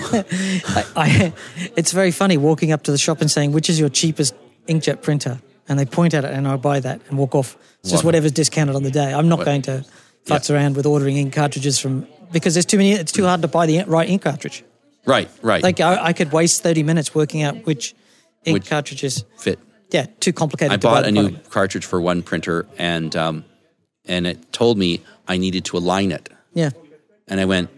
I, 0.79 0.85
I, 0.97 1.33
it's 1.77 1.93
very 1.93 2.11
funny 2.11 2.37
walking 2.37 2.71
up 2.73 2.83
to 2.85 2.91
the 2.93 2.99
shop 2.99 3.21
and 3.23 3.31
saying, 3.31 3.53
"Which 3.53 3.69
is 3.71 3.81
your 3.81 3.89
cheapest 3.89 4.35
inkjet 4.69 5.01
printer?" 5.03 5.41
And 5.69 5.79
they 5.79 5.87
point 5.87 6.13
at 6.15 6.25
it, 6.25 6.31
and 6.33 6.47
I 6.47 6.57
buy 6.57 6.81
that 6.81 7.01
and 7.09 7.17
walk 7.19 7.35
off. 7.35 7.57
It's 7.81 7.91
just 7.91 8.05
whatever's 8.05 8.33
discounted 8.33 8.77
on 8.77 8.83
the 8.83 8.91
day. 8.91 9.13
I'm 9.15 9.29
not 9.29 9.45
going 9.45 9.63
to 9.63 9.85
futz 10.27 10.53
around 10.55 10.77
with 10.77 10.85
ordering 10.87 11.17
ink 11.17 11.33
cartridges 11.35 11.79
from 11.79 12.07
because 12.33 12.55
there's 12.55 12.67
too 12.67 12.77
many. 12.77 12.93
It's 12.93 13.13
too 13.13 13.25
hard 13.25 13.41
to 13.43 13.49
buy 13.49 13.67
the 13.67 13.83
right 13.85 14.09
ink 14.09 14.23
cartridge. 14.23 14.63
right, 15.07 15.31
right. 15.43 15.63
Like 15.63 15.81
I, 15.81 16.07
I 16.07 16.13
could 16.13 16.33
waste 16.33 16.63
30 16.63 16.83
minutes 16.83 17.15
working 17.15 17.43
out 17.43 17.65
which 17.67 17.95
ink 18.45 18.55
Which- 18.55 18.69
cartridges. 18.69 19.25
fit. 19.39 19.59
Yeah, 19.91 20.07
too 20.21 20.33
complicated. 20.33 20.73
I 20.73 20.77
bought 20.77 21.07
a 21.07 21.13
new 21.13 21.29
product. 21.29 21.51
cartridge 21.51 21.85
for 21.87 22.01
one 22.01 22.23
printer 22.23 22.67
and 22.79 23.15
um 23.15 23.45
and 24.07 24.27
it 24.27 24.53
told 24.53 24.77
me 24.77 25.03
I 25.29 25.37
needed 25.39 25.65
to 25.67 25.77
align 25.79 26.11
it. 26.11 26.29
Yeah, 26.53 26.71
And 27.29 27.41
I 27.41 27.45
went, 27.47 27.71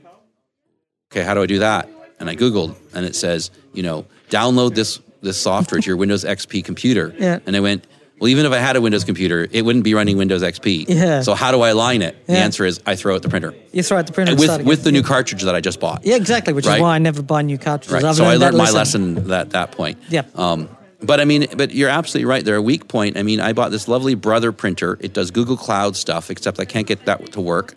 okay, 1.12 1.22
how 1.24 1.34
do 1.34 1.42
I 1.42 1.46
do 1.46 1.58
that? 1.60 1.88
And 2.18 2.28
I 2.30 2.34
Googled 2.36 2.74
and 2.94 3.04
it 3.06 3.14
says, 3.14 3.50
you 3.74 3.82
know, 3.82 4.06
download 4.30 4.74
this 4.74 5.00
this 5.22 5.40
software 5.40 5.80
to 5.80 5.86
your 5.86 5.96
Windows 5.96 6.24
XP 6.24 6.64
computer. 6.64 7.14
Yeah. 7.18 7.38
And 7.46 7.56
I 7.56 7.60
went, 7.60 7.86
well, 8.18 8.28
even 8.28 8.46
if 8.46 8.52
I 8.52 8.58
had 8.58 8.76
a 8.76 8.80
Windows 8.80 9.04
computer, 9.04 9.46
it 9.50 9.62
wouldn't 9.62 9.84
be 9.84 9.92
running 9.94 10.16
Windows 10.16 10.42
XP. 10.42 10.86
Yeah. 10.88 11.20
So 11.22 11.34
how 11.34 11.50
do 11.52 11.60
I 11.60 11.68
align 11.70 12.00
it? 12.02 12.26
The 12.26 12.38
answer 12.38 12.64
is 12.64 12.80
I 12.86 12.96
throw 12.96 13.14
out 13.14 13.22
the 13.22 13.28
printer. 13.28 13.54
you 13.72 13.82
throw 13.82 13.98
out 13.98 14.06
the 14.06 14.12
printer 14.14 14.34
with 14.34 14.62
with 14.64 14.84
the 14.84 14.92
new 14.92 15.02
cartridge 15.02 15.42
that 15.42 15.54
I 15.54 15.60
just 15.60 15.80
bought. 15.80 16.04
Yeah, 16.04 16.16
exactly. 16.16 16.52
Which 16.54 16.66
Right. 16.66 16.76
is 16.76 16.80
why 16.82 16.94
I 16.94 16.98
never 16.98 17.20
buy 17.22 17.42
new 17.42 17.58
cartridges. 17.58 18.02
Right. 18.02 18.14
So 18.14 18.24
I 18.24 18.36
learned 18.36 18.56
my 18.56 18.70
lesson 18.70 19.30
at 19.30 19.50
that 19.50 19.72
point. 19.72 19.98
Yep. 20.08 20.38
Um, 20.38 20.68
but 21.02 21.20
I 21.20 21.26
mean, 21.26 21.46
but 21.56 21.72
you're 21.74 21.90
absolutely 21.90 22.24
right. 22.24 22.42
They're 22.42 22.56
a 22.56 22.62
weak 22.62 22.88
point. 22.88 23.18
I 23.18 23.22
mean, 23.22 23.38
I 23.38 23.52
bought 23.52 23.70
this 23.70 23.86
lovely 23.86 24.14
Brother 24.14 24.50
printer. 24.50 24.96
It 25.00 25.12
does 25.12 25.30
Google 25.30 25.58
Cloud 25.58 25.94
stuff, 25.94 26.30
except 26.30 26.58
I 26.58 26.64
can't 26.64 26.86
get 26.86 27.04
that 27.04 27.32
to 27.32 27.40
work. 27.42 27.74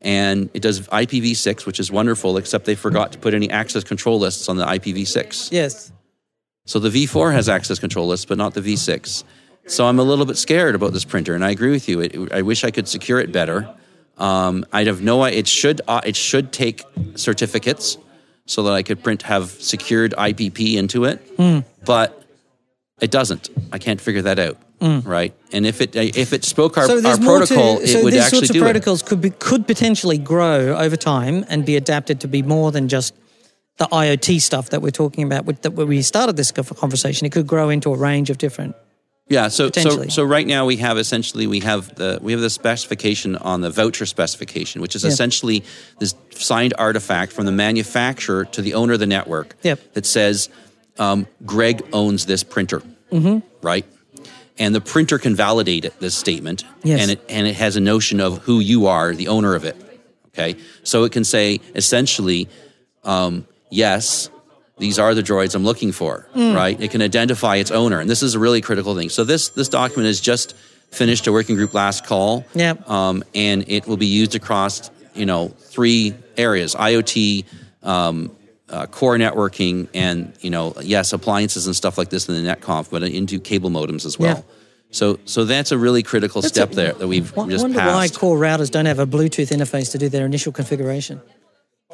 And 0.00 0.48
it 0.54 0.60
does 0.62 0.80
IPv6, 0.88 1.66
which 1.66 1.78
is 1.78 1.90
wonderful, 1.92 2.36
except 2.38 2.64
they 2.64 2.74
forgot 2.74 3.12
to 3.12 3.18
put 3.18 3.34
any 3.34 3.50
access 3.50 3.84
control 3.84 4.18
lists 4.18 4.48
on 4.48 4.56
the 4.56 4.64
IPv6. 4.66 5.50
Yes. 5.52 5.92
So 6.66 6.78
the 6.78 6.88
V4 6.88 7.32
has 7.32 7.48
access 7.48 7.78
control 7.78 8.06
lists, 8.06 8.24
but 8.24 8.38
not 8.38 8.54
the 8.54 8.60
V6. 8.60 9.24
So 9.66 9.86
I'm 9.86 9.98
a 9.98 10.02
little 10.02 10.26
bit 10.26 10.36
scared 10.36 10.74
about 10.74 10.92
this 10.92 11.04
printer, 11.04 11.34
and 11.34 11.44
I 11.44 11.50
agree 11.50 11.70
with 11.70 11.88
you. 11.88 12.00
It, 12.00 12.32
I 12.32 12.42
wish 12.42 12.64
I 12.64 12.70
could 12.70 12.88
secure 12.88 13.18
it 13.20 13.32
better. 13.32 13.68
Um, 14.18 14.64
I'd 14.72 14.86
have 14.86 15.02
no. 15.02 15.24
It 15.24 15.46
should. 15.48 15.80
Uh, 15.88 16.00
it 16.04 16.16
should 16.16 16.52
take 16.52 16.82
certificates 17.16 17.98
so 18.46 18.62
that 18.64 18.72
I 18.72 18.82
could 18.82 19.02
print 19.02 19.22
have 19.22 19.50
secured 19.50 20.14
IPP 20.16 20.76
into 20.76 21.04
it, 21.04 21.20
but 21.84 22.22
it 23.00 23.10
doesn't. 23.10 23.48
I 23.72 23.78
can't 23.78 24.00
figure 24.00 24.22
that 24.22 24.38
out. 24.38 24.58
Right, 24.80 25.32
and 25.50 25.64
if 25.64 25.80
it 25.80 25.96
if 25.96 26.34
it 26.34 26.44
spoke 26.44 26.76
our, 26.76 26.86
so 26.86 27.08
our 27.08 27.16
protocol, 27.16 27.78
to, 27.78 27.86
so 27.86 27.98
it 28.00 28.04
would 28.04 28.12
these 28.12 28.28
sorts 28.28 28.50
of 28.50 28.54
do 28.54 28.60
it. 28.60 28.64
protocols 28.64 29.02
could 29.02 29.20
be 29.22 29.30
could 29.30 29.66
potentially 29.66 30.18
grow 30.18 30.76
over 30.76 30.96
time 30.96 31.44
and 31.48 31.64
be 31.64 31.76
adapted 31.76 32.20
to 32.20 32.28
be 32.28 32.42
more 32.42 32.70
than 32.70 32.88
just 32.88 33.14
the 33.76 33.86
IoT 33.86 34.40
stuff 34.40 34.70
that 34.70 34.82
we're 34.82 34.90
talking 34.90 35.24
about. 35.24 35.44
With 35.44 35.62
that, 35.62 35.72
we 35.72 36.02
started 36.02 36.36
this 36.36 36.52
conversation, 36.52 37.26
it 37.26 37.32
could 37.32 37.46
grow 37.46 37.70
into 37.70 37.92
a 37.92 37.96
range 37.96 38.30
of 38.30 38.38
different. 38.38 38.76
Yeah, 39.28 39.48
so 39.48 39.70
so 39.70 40.08
so 40.08 40.22
right 40.22 40.46
now 40.46 40.66
we 40.66 40.76
have 40.76 40.98
essentially 40.98 41.46
we 41.46 41.60
have 41.60 41.94
the 41.94 42.18
we 42.20 42.32
have 42.32 42.42
the 42.42 42.50
specification 42.50 43.36
on 43.36 43.62
the 43.62 43.70
voucher 43.70 44.04
specification, 44.04 44.82
which 44.82 44.94
is 44.94 45.02
Yeah. 45.02 45.08
essentially 45.08 45.64
this 45.98 46.14
signed 46.34 46.74
artifact 46.76 47.32
from 47.32 47.46
the 47.46 47.52
manufacturer 47.52 48.44
to 48.44 48.60
the 48.60 48.74
owner 48.74 48.92
of 48.92 49.00
the 49.00 49.06
network 49.06 49.56
Yep. 49.62 49.94
that 49.94 50.04
says 50.04 50.50
um, 50.98 51.26
Greg 51.46 51.82
owns 51.92 52.26
this 52.26 52.44
printer, 52.44 52.82
mm-hmm. 53.10 53.38
right? 53.62 53.86
And 54.58 54.74
the 54.74 54.80
printer 54.82 55.18
can 55.18 55.34
validate 55.34 55.86
it, 55.86 55.98
this 56.00 56.14
statement, 56.14 56.64
Yes. 56.82 57.00
and 57.00 57.10
it 57.12 57.24
and 57.30 57.46
it 57.46 57.56
has 57.56 57.76
a 57.76 57.80
notion 57.80 58.20
of 58.20 58.38
who 58.42 58.60
you 58.60 58.86
are, 58.88 59.14
the 59.14 59.28
owner 59.28 59.54
of 59.54 59.64
it. 59.64 59.76
Okay, 60.28 60.56
so 60.82 61.04
it 61.04 61.12
can 61.12 61.24
say 61.24 61.60
essentially, 61.74 62.46
um, 63.04 63.46
yes, 63.74 64.30
these 64.78 64.98
are 64.98 65.14
the 65.14 65.22
droids 65.22 65.54
I'm 65.54 65.64
looking 65.64 65.92
for, 65.92 66.26
Hmm. 66.34 66.52
right? 66.54 66.76
It 66.80 66.90
can 66.90 67.02
identify 67.02 67.56
its 67.56 67.70
owner, 67.70 68.00
and 68.00 68.08
this 68.08 68.22
is 68.22 68.34
a 68.34 68.38
really 68.38 68.60
critical 68.60 68.94
thing. 68.96 69.08
So 69.10 69.24
this 69.24 69.48
this 69.50 69.68
document 69.68 70.08
is 70.08 70.20
just 70.20 70.54
finished 70.90 71.26
a 71.26 71.32
working 71.32 71.56
group 71.56 71.74
last 71.74 72.06
call, 72.06 72.44
Yep. 72.54 72.88
um, 72.88 73.24
and 73.34 73.64
it 73.68 73.86
will 73.86 73.96
be 73.96 74.06
used 74.22 74.34
across 74.34 74.90
you 75.14 75.26
know 75.26 75.52
three 75.74 76.14
areas: 76.36 76.74
IoT. 76.74 77.44
Um, 77.82 78.30
uh, 78.70 78.86
core 78.86 79.16
networking 79.18 79.88
and 79.94 80.32
you 80.40 80.48
know 80.50 80.72
yes 80.82 81.12
appliances 81.12 81.66
and 81.66 81.76
stuff 81.76 81.98
like 81.98 82.08
this 82.08 82.26
in 82.28 82.34
the 82.34 82.50
netconf 82.50 82.88
but 82.90 83.02
into 83.02 83.38
cable 83.38 83.68
modems 83.70 84.06
as 84.06 84.18
well 84.18 84.38
Yeah. 84.38 84.54
so 84.90 85.18
so 85.26 85.44
that's 85.44 85.70
a 85.70 85.76
really 85.78 86.02
critical 86.02 86.40
That's 86.40 86.54
step 86.54 86.72
a- 86.72 86.74
there 86.74 86.92
that 86.94 87.06
we've 87.06 87.30
I 87.38 87.46
just 87.50 87.62
wonder 87.62 87.78
why 87.78 88.08
core 88.08 88.38
routers 88.38 88.70
don't 88.70 88.86
have 88.86 88.98
a 88.98 89.06
Bluetooth 89.06 89.50
interface 89.56 89.92
to 89.92 89.98
do 89.98 90.08
their 90.08 90.24
initial 90.24 90.50
configuration. 90.50 91.20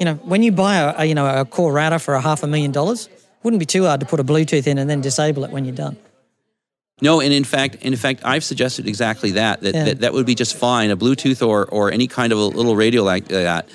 You 0.00 0.06
know, 0.06 0.14
when 0.14 0.42
you 0.42 0.50
buy 0.50 0.76
a, 0.76 0.94
a 0.98 1.04
you 1.04 1.14
know 1.14 1.26
a 1.40 1.44
core 1.44 1.72
router 1.72 1.98
for 1.98 2.14
a 2.14 2.20
half 2.22 2.42
a 2.42 2.46
million 2.46 2.72
dollars, 2.72 3.10
wouldn't 3.42 3.60
be 3.60 3.66
too 3.66 3.84
hard 3.84 4.00
to 4.00 4.06
put 4.06 4.18
a 4.18 4.24
Bluetooth 4.24 4.66
in 4.66 4.78
and 4.78 4.88
then 4.88 5.02
disable 5.02 5.44
it 5.44 5.50
when 5.50 5.66
you're 5.66 5.74
done. 5.74 5.96
No, 7.02 7.20
and 7.20 7.32
in 7.32 7.44
fact, 7.44 7.76
in 7.76 7.94
fact, 7.96 8.22
I've 8.24 8.42
suggested 8.44 8.86
exactly 8.88 9.32
that. 9.32 9.60
That 9.60 9.74
Yeah. 9.74 9.84
that, 9.84 10.00
that 10.00 10.12
would 10.14 10.26
be 10.26 10.34
just 10.34 10.56
fine. 10.56 10.90
A 10.90 10.96
Bluetooth 10.96 11.46
or 11.46 11.66
or 11.66 11.92
any 11.92 12.06
kind 12.08 12.32
of 12.32 12.38
a 12.38 12.44
little 12.44 12.76
radio 12.76 13.02
like 13.02 13.28
that, 13.28 13.68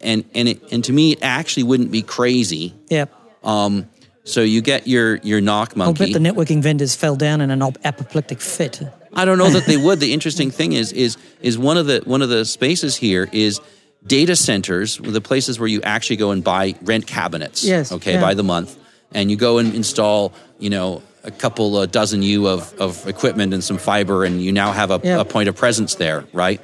and 0.00 0.24
and 0.36 0.48
it, 0.48 0.72
and 0.72 0.84
to 0.84 0.92
me, 0.92 1.12
it 1.12 1.18
actually 1.20 1.64
wouldn't 1.64 1.90
be 1.90 2.02
crazy. 2.02 2.74
Yeah. 2.88 3.06
Um, 3.42 3.88
so 4.22 4.40
you 4.40 4.60
get 4.62 4.86
your 4.86 5.16
your 5.16 5.40
NOC 5.40 5.74
monkey. 5.74 6.04
I'll 6.04 6.12
bet 6.12 6.22
the 6.22 6.28
networking 6.28 6.62
vendors 6.62 6.94
fell 6.94 7.16
down 7.16 7.40
in 7.40 7.50
an 7.50 7.60
apoplectic 7.60 8.40
fit. 8.40 8.82
I 9.12 9.24
don't 9.24 9.36
know 9.36 9.50
that 9.50 9.66
they 9.66 9.76
would. 9.76 9.98
The 9.98 10.12
interesting 10.12 10.52
thing 10.52 10.74
is 10.74 10.92
is 10.92 11.16
is 11.40 11.58
one 11.58 11.76
of 11.76 11.86
the 11.86 12.02
one 12.04 12.22
of 12.22 12.28
the 12.28 12.44
spaces 12.44 12.94
here 12.96 13.28
is 13.32 13.60
data 14.06 14.36
centers, 14.36 15.00
were 15.00 15.10
the 15.12 15.20
places 15.20 15.58
where 15.58 15.68
you 15.68 15.80
actually 15.82 16.16
go 16.16 16.30
and 16.30 16.42
buy 16.44 16.74
rent 16.82 17.06
cabinets. 17.06 17.64
Yes, 17.64 17.92
Okay, 17.92 18.14
yeah. 18.14 18.20
by 18.20 18.34
the 18.34 18.42
month, 18.42 18.76
and 19.12 19.30
you 19.30 19.36
go 19.36 19.58
and 19.58 19.74
install, 19.74 20.32
you 20.58 20.70
know, 20.70 21.02
a 21.24 21.30
couple 21.30 21.76
uh, 21.76 21.86
dozen 21.86 22.22
U 22.22 22.48
of 22.48 22.74
of 22.80 23.06
equipment 23.06 23.54
and 23.54 23.62
some 23.62 23.78
fiber, 23.78 24.24
and 24.24 24.42
you 24.42 24.50
now 24.52 24.72
have 24.72 24.90
a, 24.90 25.00
Yeah. 25.04 25.20
a 25.20 25.24
point 25.24 25.48
of 25.48 25.54
presence 25.56 25.94
there, 25.96 26.24
right? 26.32 26.60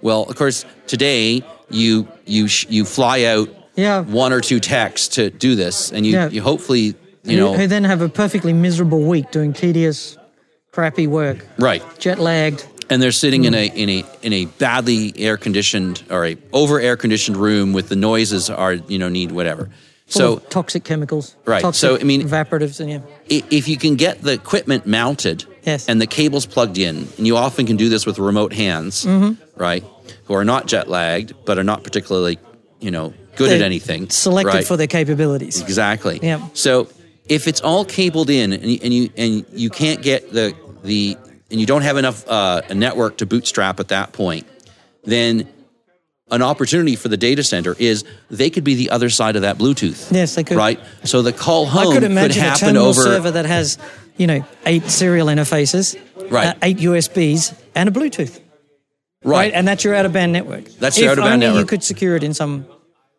Well, 0.00 0.22
of 0.24 0.36
course, 0.36 0.64
today 0.86 1.42
you 1.70 2.08
you 2.24 2.48
sh- 2.48 2.66
you 2.70 2.84
fly 2.84 3.24
out. 3.24 3.48
Yeah. 3.76 4.00
one 4.00 4.32
or 4.32 4.40
two 4.40 4.58
techs 4.58 5.06
to 5.08 5.30
do 5.30 5.54
this, 5.54 5.92
and 5.92 6.04
you, 6.04 6.12
Yeah. 6.14 6.28
you 6.30 6.42
hopefully 6.42 6.96
you 7.22 7.36
know 7.36 7.54
who 7.54 7.68
then 7.68 7.84
have 7.84 8.00
a 8.02 8.08
perfectly 8.08 8.52
miserable 8.52 9.02
week 9.02 9.30
doing 9.30 9.52
tedious, 9.52 10.16
crappy 10.72 11.06
work, 11.06 11.46
right, 11.58 11.82
jet 12.00 12.18
lagged. 12.18 12.66
And 12.90 13.02
they're 13.02 13.12
sitting 13.12 13.44
in 13.44 13.54
a 13.54 13.66
in 13.66 13.88
a 13.88 14.04
in 14.22 14.32
a 14.32 14.44
badly 14.46 15.12
air 15.16 15.36
conditioned 15.36 16.02
or 16.10 16.24
a 16.26 16.36
over 16.52 16.80
air 16.80 16.96
conditioned 16.96 17.36
room 17.36 17.72
with 17.72 17.88
the 17.88 17.96
noises 17.96 18.50
are 18.50 18.74
you 18.74 18.98
know 18.98 19.08
need 19.08 19.32
whatever. 19.32 19.64
full 20.06 20.36
So 20.36 20.36
toxic 20.50 20.84
chemicals. 20.84 21.36
Right, 21.44 21.60
Toxic 21.62 21.80
so, 21.80 21.98
I 21.98 22.04
mean- 22.04 22.22
evaporatives 22.26 22.80
and 22.80 22.88
yeah. 22.90 23.00
if 23.50 23.68
you 23.68 23.76
can 23.76 23.96
get 23.96 24.22
the 24.22 24.32
equipment 24.32 24.86
mounted 24.86 25.44
Yes. 25.64 25.86
and 25.86 26.00
the 26.00 26.06
cables 26.06 26.46
plugged 26.46 26.78
in, 26.78 27.06
and 27.18 27.26
you 27.26 27.36
often 27.36 27.66
can 27.66 27.76
do 27.76 27.90
this 27.90 28.06
with 28.06 28.18
remote 28.18 28.54
hands, 28.54 29.04
Mm-hmm. 29.04 29.60
right? 29.60 29.84
Who 30.24 30.32
are 30.34 30.44
not 30.44 30.66
jet 30.66 30.88
lagged, 30.88 31.34
but 31.44 31.58
are 31.58 31.64
not 31.64 31.82
particularly, 31.84 32.38
you 32.80 32.90
know, 32.90 33.12
good 33.36 33.50
at 33.52 33.58
They're 33.58 33.66
anything. 33.66 34.08
Selected 34.08 34.54
right? 34.54 34.64
for 34.66 34.78
their 34.78 34.86
capabilities. 34.86 35.60
exactly. 35.60 36.20
Yeah. 36.22 36.40
So 36.54 36.88
if 37.28 37.46
it's 37.46 37.60
all 37.60 37.84
cabled 37.84 38.30
in, 38.30 38.54
and 38.54 38.64
you 38.64 38.78
and 38.82 38.94
you, 38.94 39.10
and 39.18 39.44
you 39.52 39.68
can't 39.68 40.00
get 40.00 40.32
the 40.32 40.54
the 40.84 41.18
and 41.50 41.58
you 41.60 41.66
don't 41.66 41.82
have 41.82 41.96
enough 41.96 42.26
uh, 42.28 42.62
a 42.68 42.74
network 42.74 43.18
to 43.18 43.26
bootstrap 43.26 43.80
at 43.80 43.88
that 43.88 44.12
point, 44.12 44.46
then 45.04 45.48
an 46.30 46.42
opportunity 46.42 46.94
for 46.94 47.08
the 47.08 47.16
data 47.16 47.42
center 47.42 47.74
is 47.78 48.04
they 48.30 48.50
could 48.50 48.64
be 48.64 48.74
the 48.74 48.90
other 48.90 49.08
side 49.08 49.34
of 49.36 49.42
that 49.42 49.56
Bluetooth. 49.56 50.12
Yes, 50.12 50.34
they 50.34 50.44
could. 50.44 50.56
Right. 50.58 50.78
So 51.04 51.22
the 51.22 51.32
call 51.32 51.66
I 51.66 51.70
home 51.70 51.94
could 51.94 52.02
imagine 52.04 52.42
a 52.42 52.44
happen 52.44 52.60
terminal 52.60 52.86
over. 52.88 53.00
server 53.02 53.30
that 53.30 53.46
has, 53.46 53.78
you 54.18 54.26
know, 54.26 54.44
eight 54.66 54.84
serial 54.90 55.28
interfaces, 55.28 55.98
Right. 56.30 56.48
uh, 56.48 56.54
eight 56.62 56.78
USBs, 56.78 57.54
and 57.74 57.88
a 57.88 57.92
Bluetooth. 57.92 58.40
right. 59.24 59.52
And 59.54 59.66
that's 59.66 59.84
your 59.84 59.94
out 59.94 60.04
of 60.04 60.12
band 60.12 60.32
network. 60.34 60.66
That's 60.78 60.98
your 60.98 61.12
out-of-band 61.12 61.42
only 61.44 61.60
You 61.60 61.66
could 61.66 61.82
secure 61.82 62.14
it 62.16 62.22
in 62.22 62.34
some. 62.34 62.66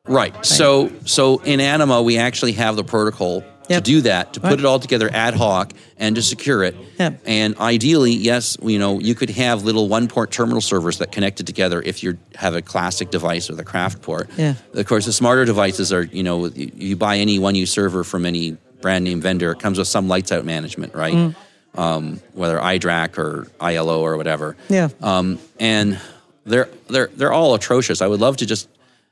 Right. 0.07 0.45
So 0.45 0.91
so 1.05 1.39
in 1.39 1.59
Anima 1.59 2.01
we 2.03 2.17
actually 2.19 2.51
have 2.53 2.75
the 2.75 2.83
protocol 2.83 3.43
Yep. 3.69 3.83
to 3.83 3.91
do 3.91 4.01
that, 4.01 4.33
to 4.33 4.39
put 4.39 4.49
Right. 4.49 4.59
it 4.59 4.65
all 4.65 4.79
together 4.79 5.09
ad 5.13 5.35
hoc 5.35 5.73
and 5.97 6.15
to 6.15 6.21
secure 6.23 6.63
it. 6.63 6.75
Yep. 6.99 7.21
And 7.25 7.57
ideally, 7.59 8.11
yes, 8.13 8.57
you 8.63 8.79
know, 8.79 8.99
you 8.99 9.13
could 9.15 9.29
have 9.29 9.63
little 9.63 9.87
one 9.87 10.07
port 10.07 10.31
terminal 10.31 10.59
servers 10.61 10.97
that 10.97 11.11
connected 11.11 11.45
together 11.45 11.81
if 11.85 12.01
you 12.03 12.17
have 12.35 12.55
a 12.55 12.61
classic 12.63 13.11
device 13.11 13.47
with 13.47 13.59
a 13.59 13.63
craft 13.63 14.01
port. 14.01 14.29
Yeah. 14.37 14.55
Of 14.73 14.85
course, 14.87 15.05
the 15.05 15.13
smarter 15.13 15.45
devices 15.45 15.93
are, 15.93 16.03
you 16.03 16.23
know, 16.23 16.47
you, 16.47 16.71
you 16.75 16.95
buy 16.95 17.17
any 17.17 17.37
one 17.37 17.53
use 17.55 17.71
server 17.71 18.03
from 18.03 18.25
any 18.25 18.57
brand 18.81 19.03
name 19.03 19.21
vendor, 19.21 19.51
it 19.51 19.59
comes 19.59 19.77
with 19.77 19.87
some 19.87 20.07
lights 20.07 20.31
out 20.31 20.45
management, 20.45 20.95
right? 20.95 21.13
Mm. 21.13 21.35
Um, 21.75 22.19
whether 22.33 22.57
iDRAC 22.57 23.17
or 23.19 23.47
ILO 23.61 24.01
or 24.01 24.17
whatever. 24.17 24.55
Yeah. 24.69 24.89
Um, 25.01 25.37
and 25.59 25.99
they're 26.45 26.69
they're 26.89 27.11
they're 27.15 27.31
all 27.31 27.53
atrocious. 27.53 28.01
I 28.01 28.07
would 28.07 28.19
love 28.19 28.37
to 28.37 28.45
just 28.47 28.67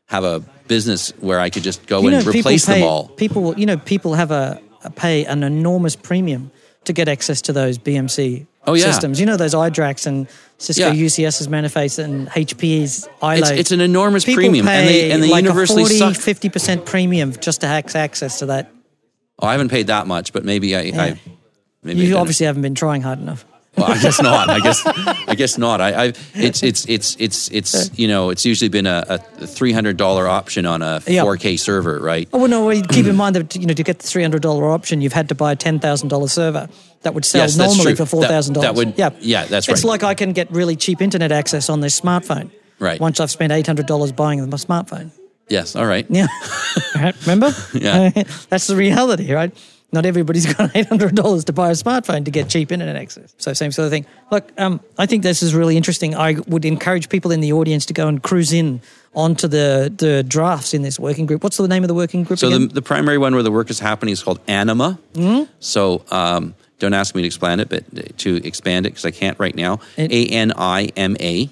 have 0.08 0.24
a 0.24 0.40
business 0.68 1.12
where 1.20 1.40
I 1.40 1.50
could 1.50 1.64
just 1.64 1.86
go 1.86 2.02
You 2.02 2.12
know, 2.12 2.18
and 2.18 2.28
replace 2.28 2.66
pay, 2.66 2.80
them 2.82 2.88
all. 2.90 3.08
People, 3.10 3.58
you 3.58 3.66
know, 3.66 3.78
people 3.78 4.14
have 4.16 4.32
a, 4.32 4.60
a 4.84 4.90
pay 4.90 5.26
an 5.26 5.44
enormous 5.44 5.96
premium 5.96 6.52
to 6.86 6.94
get 6.94 7.08
access 7.08 7.42
to 7.44 7.54
those 7.54 7.78
BMC 7.78 8.48
Oh, 8.66 8.74
yeah. 8.74 8.86
systems. 8.86 9.20
You 9.20 9.26
know, 9.26 9.38
those 9.38 9.54
iDRACs 9.54 10.08
and 10.08 10.28
Cisco 10.58 10.92
Yeah. 10.92 11.06
UCS's 11.06 11.48
Manifest 11.48 12.00
and 12.00 12.28
HPE's 12.30 13.08
ILO. 13.22 13.40
It's, 13.42 13.50
it's 13.52 13.72
an 13.72 13.80
enormous 13.80 14.26
people 14.26 14.42
premium, 14.42 14.66
pay 14.66 14.80
and 14.80 14.88
they 14.90 15.12
and 15.12 15.24
they 15.24 15.30
like 15.30 15.44
universally 15.44 15.84
a 15.84 15.86
40, 15.86 15.98
suck. 16.16 16.36
50% 16.36 16.86
premium 16.86 17.32
just 17.34 17.62
to 17.62 17.68
have 17.68 17.96
access 17.96 18.40
to 18.40 18.48
that. 18.48 18.70
Oh, 19.40 19.48
I 19.48 19.54
haven't 19.54 19.70
paid 19.70 19.88
that 19.88 20.06
much, 20.08 20.34
but 20.34 20.44
maybe 20.44 20.76
I. 20.76 20.82
Yeah. 20.82 21.02
I 21.02 21.20
maybe 21.84 22.02
You 22.02 22.16
I've 22.16 22.22
obviously 22.22 22.46
haven't 22.46 22.62
been 22.64 22.76
trying 22.76 23.02
hard 23.04 23.20
enough. 23.20 23.46
Well, 23.78 23.92
I 23.92 24.02
guess 24.02 24.22
not. 24.22 24.50
I 24.50 24.60
guess 24.60 24.84
I 24.86 25.36
guess 25.36 25.58
not. 25.58 25.82
I, 25.82 26.06
I 26.06 26.14
it's 26.34 26.64
it's 26.64 26.86
it's 26.90 27.16
it's 27.20 27.50
it's 27.52 27.98
you 28.00 28.08
know 28.08 28.32
it's 28.32 28.44
usually 28.46 28.70
been 28.70 28.88
a, 28.88 29.06
a 29.08 29.18
three 29.48 29.72
hundred 29.72 29.98
dollar 29.98 30.28
option 30.28 30.66
on 30.66 30.82
a 30.82 31.00
four 31.02 31.38
K 31.38 31.58
server, 31.58 32.00
right? 32.00 32.28
Oh 32.34 32.40
well, 32.40 32.48
no. 32.48 32.66
Well, 32.66 32.82
keep 32.90 33.06
in 33.06 33.16
mind 33.16 33.36
that 33.36 33.56
you 33.56 33.68
know 33.68 33.74
to 33.76 33.84
get 33.84 34.00
the 34.00 34.08
three 34.08 34.24
hundred 34.24 34.42
dollar 34.42 34.66
option, 34.72 35.02
you've 35.02 35.14
had 35.14 35.30
to 35.30 35.36
buy 35.36 35.52
a 35.52 35.56
ten 35.56 35.80
thousand 35.80 36.10
dollar 36.10 36.28
server 36.28 36.68
that 37.04 37.14
would 37.14 37.24
sell 37.26 37.42
Yes, 37.44 37.56
normally 37.58 37.96
for 37.96 38.06
four 38.08 38.24
thousand 38.26 38.56
dollars. 38.56 38.68
that 38.70 38.76
would- 38.76 39.24
yeah, 39.24 39.46
that's 39.46 39.68
right. 39.68 39.74
It's 39.78 39.84
like 39.86 40.04
I 40.04 40.16
can 40.16 40.34
get 40.34 40.50
really 40.52 40.76
cheap 40.76 41.02
internet 41.02 41.32
access 41.32 41.70
on 41.70 41.80
this 41.82 42.00
smartphone. 42.02 42.50
Right. 42.80 43.00
Once 43.00 43.20
I've 43.20 43.32
spent 43.32 43.52
eight 43.52 43.68
hundred 43.68 43.86
dollars 43.86 44.12
buying 44.12 44.40
my 44.40 44.58
smartphone. 44.58 45.12
Yes. 45.50 45.76
All 45.76 45.86
right. 45.86 46.06
Yeah. 46.10 46.28
Right, 46.96 47.16
Remember? 47.28 47.52
Yeah. 47.74 48.10
That's 48.50 48.66
the 48.68 48.76
reality, 48.76 49.32
right? 49.32 49.52
Not 49.92 50.06
everybody's 50.06 50.52
got 50.54 50.76
eight 50.76 50.88
hundred 50.88 51.16
dollars 51.16 51.46
to 51.46 51.54
buy 51.54 51.70
a 51.70 51.74
smartphone 51.74 52.26
to 52.26 52.32
get 52.32 52.50
cheap 52.50 52.72
internet 52.72 52.96
access. 52.98 53.34
So 53.38 53.54
same 53.54 53.72
sort 53.72 53.86
of 53.86 53.92
thing. 53.92 54.06
Look, 54.32 54.52
um, 54.60 54.82
I 54.98 55.06
think 55.06 55.24
this 55.24 55.42
is 55.42 55.56
really 55.56 55.78
interesting. 55.78 56.14
I 56.16 56.36
would 56.48 56.66
encourage 56.66 57.08
people 57.10 57.32
in 57.32 57.40
the 57.40 57.54
audience 57.54 57.86
to 57.88 57.94
go 57.94 58.08
and 58.10 58.22
cruise 58.22 58.52
in 58.52 58.82
onto 59.16 59.48
the 59.48 59.92
the 59.96 60.24
drafts 60.24 60.74
in 60.74 60.82
this 60.82 61.00
working 61.00 61.26
group. 61.26 61.42
What's 61.44 61.56
the 61.58 61.68
name 61.70 61.84
of 61.84 61.88
the 61.88 61.94
working 61.94 62.24
group 62.24 62.38
So 62.38 62.50
the, 62.50 62.68
the 62.68 62.82
primary 62.82 63.18
one 63.18 63.34
where 63.34 63.44
the 63.44 63.52
work 63.52 63.70
is 63.70 63.80
happening 63.80 64.12
is 64.12 64.22
called 64.22 64.40
Anima. 64.48 65.00
Mm-hmm. 65.14 65.52
So 65.60 66.04
um, 66.12 66.54
don't 66.80 66.94
ask 66.94 67.16
me 67.16 67.22
to 67.22 67.26
explain 67.26 67.60
it, 67.62 67.70
but 67.70 67.84
to 68.20 68.36
expand 68.46 68.86
it 68.86 68.90
because 68.90 69.06
I 69.06 69.12
can't 69.12 69.40
right 69.40 69.56
now. 69.56 69.80
A 69.98 70.26
N 70.28 70.52
I 70.58 70.90
M 70.98 71.16
A, 71.22 71.50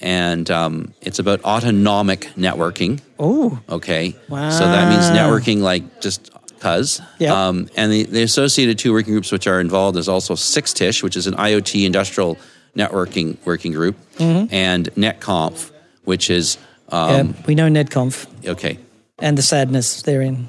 and 0.00 0.50
um, 0.50 0.92
it's 1.00 1.18
about 1.20 1.42
autonomic 1.44 2.30
networking. 2.36 3.00
oh, 3.18 3.60
Okay, 3.68 4.16
Wow. 4.28 4.50
so 4.50 4.64
that 4.66 4.90
means 4.90 5.06
networking 5.06 5.60
like 5.60 6.00
just 6.00 6.30
cuz. 6.60 7.00
Yep. 7.18 7.30
Um, 7.30 7.68
and 7.76 7.92
the, 7.92 8.04
the 8.04 8.22
associated 8.22 8.78
two 8.78 8.92
working 8.92 9.12
groups 9.12 9.30
which 9.32 9.46
are 9.46 9.60
involved 9.60 9.96
is 9.98 10.08
also 10.08 10.34
6TiSCH, 10.34 11.02
which 11.02 11.16
is 11.16 11.26
an 11.26 11.34
IoT 11.34 11.84
industrial 11.84 12.36
networking 12.76 13.36
working 13.44 13.72
group, 13.72 13.96
Mm-hmm. 14.18 14.52
and 14.52 14.88
NetConf, 14.94 15.70
which 16.04 16.28
is 16.30 16.58
yeah, 16.90 16.98
um, 17.18 17.34
we 17.46 17.54
know 17.54 17.68
NetConf 17.68 18.26
okay. 18.48 18.78
and 19.18 19.36
the 19.38 19.42
sadness 19.42 20.02
therein. 20.02 20.48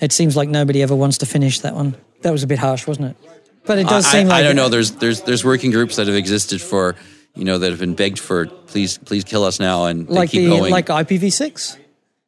It 0.00 0.12
seems 0.12 0.36
like 0.36 0.48
nobody 0.48 0.82
ever 0.82 0.94
wants 0.94 1.18
to 1.18 1.26
finish 1.26 1.60
that 1.60 1.74
one. 1.74 1.94
That 2.22 2.32
was 2.32 2.42
a 2.42 2.46
bit 2.46 2.58
harsh, 2.58 2.86
wasn't 2.86 3.10
it? 3.10 3.16
But 3.66 3.78
it 3.78 3.86
does 3.86 4.06
I, 4.06 4.12
seem 4.18 4.28
like 4.28 4.40
I 4.40 4.42
don't 4.42 4.56
know. 4.56 4.68
There's 4.70 4.92
there's 4.92 5.20
there's 5.22 5.44
working 5.44 5.70
groups 5.70 5.96
that 5.96 6.06
have 6.06 6.16
existed 6.16 6.62
for 6.62 6.96
you 7.34 7.44
know 7.44 7.58
that 7.58 7.70
have 7.70 7.78
been 7.80 7.94
begged 7.94 8.18
for 8.18 8.46
please 8.46 8.96
please 8.98 9.24
kill 9.24 9.44
us 9.44 9.60
now 9.60 9.84
and 9.84 10.08
they 10.08 10.26
keep 10.26 10.44
the 10.44 10.56
going. 10.56 10.70
like 10.72 10.86
IPv6, 10.86 11.76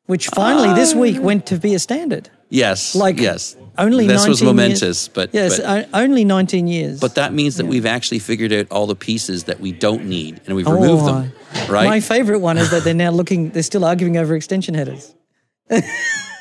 which 0.06 0.28
finally 0.28 0.74
this 0.74 0.94
week 0.94 1.20
went 1.20 1.46
to 1.46 1.56
be 1.56 1.74
a 1.74 1.78
standard. 1.78 2.28
Yes, 2.52 2.94
Like 2.94 3.18
yes. 3.18 3.56
only 3.78 4.06
this 4.06 4.28
was 4.28 4.42
19 4.42 4.56
years- 4.58 4.80
momentous, 4.82 5.08
but 5.08 5.30
Yes, 5.32 5.58
but, 5.58 5.88
only 5.94 6.24
19 6.24 6.66
years. 6.68 7.00
but 7.00 7.14
that 7.16 7.32
means 7.32 7.56
that 7.56 7.66
we've 7.66 7.86
actually 7.86 8.18
figured 8.20 8.52
out 8.52 8.66
all 8.70 8.86
the 8.86 8.94
pieces 8.94 9.44
that 9.44 9.58
we 9.60 9.72
don't 9.72 10.04
need 10.06 10.40
and 10.46 10.54
we've 10.56 10.68
Oh, 10.68 10.74
removed 10.74 11.06
them. 11.06 11.32
Oh, 11.54 11.66
right? 11.72 11.86
My 11.88 12.00
favorite 12.00 12.40
one 12.40 12.58
is 12.58 12.70
that 12.70 12.84
they're 12.84 12.94
now 12.94 13.10
looking. 13.10 13.50
They're 13.50 13.62
still 13.62 13.84
arguing 13.84 14.16
over 14.16 14.34
extension 14.36 14.74
headers. 14.74 15.14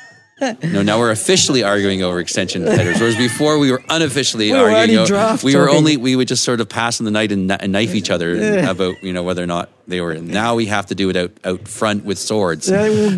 no, 0.63 0.81
now 0.81 0.97
we're 0.99 1.11
officially 1.11 1.63
arguing 1.63 2.01
over 2.03 2.19
extension 2.19 2.63
headers, 2.63 2.99
whereas 2.99 3.15
before 3.15 3.59
we 3.59 3.71
were 3.71 3.81
unofficially 3.89 4.51
We 4.51 4.57
were 4.57 4.69
arguing. 4.69 4.75
already 4.77 4.97
o- 4.97 5.05
draft 5.05 5.43
we 5.43 5.55
were 5.55 5.65
talking. 5.65 5.77
only 5.77 5.97
we 5.97 6.15
would 6.15 6.27
just 6.27 6.43
sort 6.43 6.59
of 6.61 6.67
pass 6.69 6.99
in 6.99 7.05
the 7.05 7.11
night 7.11 7.31
and, 7.31 7.51
and 7.51 7.71
knife 7.71 7.93
each 7.95 8.09
other 8.09 8.35
about 8.69 9.01
you 9.03 9.13
know 9.13 9.23
whether 9.23 9.43
or 9.43 9.47
not 9.47 9.69
they 9.87 10.01
were. 10.01 10.15
Now 10.15 10.55
we 10.55 10.65
have 10.67 10.87
to 10.87 10.95
do 10.95 11.09
it 11.09 11.15
out 11.15 11.31
out 11.45 11.67
front 11.67 12.03
with 12.05 12.17
swords. 12.17 12.65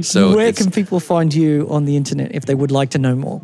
So, 0.07 0.35
where 0.35 0.51
can 0.53 0.71
people 0.71 0.99
find 0.99 1.33
you 1.33 1.67
on 1.69 1.85
the 1.85 1.95
internet 1.95 2.35
if 2.35 2.45
they 2.45 2.55
would 2.55 2.71
like 2.71 2.89
to 2.91 2.97
know 2.99 3.15
more? 3.15 3.41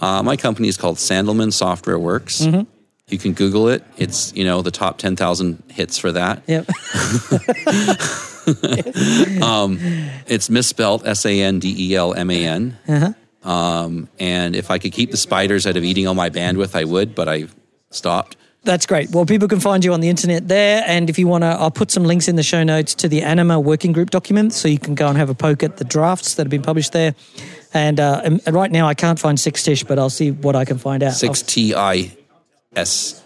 Uh, 0.00 0.22
my 0.22 0.36
company 0.36 0.68
is 0.68 0.76
called 0.76 0.96
Sandelman 0.96 1.52
Software 1.52 1.98
Works. 1.98 2.40
Mm-hmm. 2.42 2.62
You 3.08 3.18
can 3.18 3.32
Google 3.32 3.68
it. 3.68 3.82
It's 3.96 4.32
you 4.36 4.44
know 4.44 4.62
the 4.62 4.70
top 4.70 4.98
ten 4.98 5.16
thousand 5.16 5.62
hits 5.70 5.98
for 5.98 6.12
that. 6.12 6.42
Yep. 6.46 6.66
It's 10.26 10.50
misspelled 10.50 11.06
S 11.06 11.24
A 11.24 11.40
N 11.40 11.58
D 11.58 11.74
E 11.78 11.96
L 11.96 12.14
M 12.14 12.30
A 12.30 12.46
N. 12.46 12.78
Uh-huh. 12.86 13.12
Um, 13.48 14.08
and 14.18 14.54
if 14.54 14.70
I 14.70 14.78
could 14.78 14.92
keep 14.92 15.10
the 15.10 15.16
spiders 15.16 15.66
out 15.66 15.76
of 15.76 15.84
eating 15.84 16.06
all 16.06 16.14
my 16.14 16.28
bandwidth, 16.28 16.74
I 16.74 16.84
would, 16.84 17.14
but 17.14 17.28
I 17.28 17.46
stopped. 17.90 18.36
That's 18.64 18.84
great. 18.84 19.10
Well, 19.10 19.24
people 19.24 19.48
can 19.48 19.60
find 19.60 19.84
you 19.84 19.92
on 19.94 20.00
the 20.00 20.08
internet 20.08 20.48
there. 20.48 20.82
And 20.86 21.08
if 21.08 21.18
you 21.18 21.28
want 21.28 21.42
to, 21.42 21.48
I'll 21.48 21.70
put 21.70 21.90
some 21.90 22.04
links 22.04 22.28
in 22.28 22.36
the 22.36 22.42
show 22.42 22.64
notes 22.64 22.94
to 22.96 23.08
the 23.08 23.22
Anima 23.22 23.58
working 23.58 23.92
group 23.92 24.10
document 24.10 24.52
so 24.52 24.68
you 24.68 24.78
can 24.78 24.94
go 24.94 25.08
and 25.08 25.16
have 25.16 25.30
a 25.30 25.34
poke 25.34 25.62
at 25.62 25.76
the 25.76 25.84
drafts 25.84 26.34
that 26.34 26.42
have 26.42 26.50
been 26.50 26.62
published 26.62 26.92
there. 26.92 27.14
And, 27.72 28.00
uh, 28.00 28.20
and 28.24 28.42
right 28.54 28.70
now, 28.70 28.86
I 28.86 28.94
can't 28.94 29.18
find 29.18 29.38
6TiSCH, 29.38 29.86
but 29.86 29.98
I'll 29.98 30.10
see 30.10 30.32
what 30.32 30.56
I 30.56 30.64
can 30.64 30.78
find 30.78 31.02
out. 31.02 31.14
Six 31.14 31.42
T 31.42 31.74
I 31.74 32.16
S. 32.74 33.22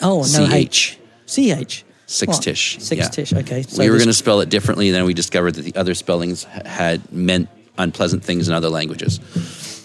Oh, 0.00 0.24
no. 0.32 0.48
H. 0.52 0.98
CH. 1.26 1.28
Six 1.28 1.84
What? 2.24 2.42
Tish. 2.42 2.78
Six 2.80 2.98
yeah. 2.98 3.08
Tish. 3.08 3.32
Okay. 3.32 3.62
So 3.62 3.82
we 3.82 3.88
were 3.88 3.96
this- 3.96 4.02
going 4.04 4.10
to 4.12 4.14
spell 4.14 4.40
it 4.40 4.48
differently, 4.50 4.90
then 4.90 5.04
we 5.04 5.14
discovered 5.14 5.54
that 5.54 5.62
the 5.62 5.74
other 5.76 5.94
spellings 5.94 6.44
had 6.44 7.10
meant 7.12 7.48
unpleasant 7.78 8.22
things 8.22 8.46
in 8.48 8.54
other 8.54 8.68
languages, 8.68 9.18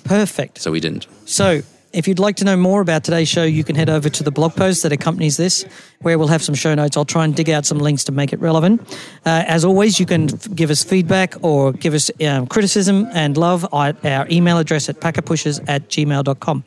Perfect. 0.03 0.59
so 0.59 0.71
we 0.71 0.79
didn't. 0.79 1.07
So, 1.25 1.61
if 1.91 2.07
you'd 2.07 2.19
like 2.19 2.35
to 2.35 2.45
know 2.45 2.55
more 2.55 2.81
about 2.81 3.03
today's 3.03 3.27
show, 3.27 3.43
you 3.43 3.63
can 3.63 3.75
head 3.75 3.89
over 3.89 4.09
to 4.09 4.23
the 4.23 4.29
blog 4.29 4.55
post 4.55 4.83
that 4.83 4.91
accompanies 4.91 5.37
this, 5.37 5.65
where 6.01 6.19
we'll 6.19 6.27
have 6.27 6.43
some 6.43 6.53
show 6.53 6.75
notes. 6.75 6.95
I'll 6.95 7.03
try 7.03 7.25
and 7.25 7.35
dig 7.35 7.49
out 7.49 7.65
some 7.65 7.79
links 7.79 8.03
to 8.03 8.11
make 8.11 8.31
it 8.31 8.39
relevant. 8.39 8.81
Uh, 9.25 9.43
as 9.47 9.65
always, 9.65 9.99
you 9.99 10.05
can 10.05 10.31
f- 10.31 10.53
give 10.53 10.69
us 10.69 10.83
feedback 10.83 11.33
or 11.41 11.73
give 11.73 11.95
us 11.95 12.11
um, 12.23 12.45
criticism 12.45 13.07
and 13.11 13.37
love 13.37 13.65
at 13.73 14.05
our 14.05 14.27
email 14.29 14.59
address 14.59 14.87
at 14.87 14.99
packetpushers 14.99 15.63
at 15.67 15.89
gmail.com. 15.89 16.63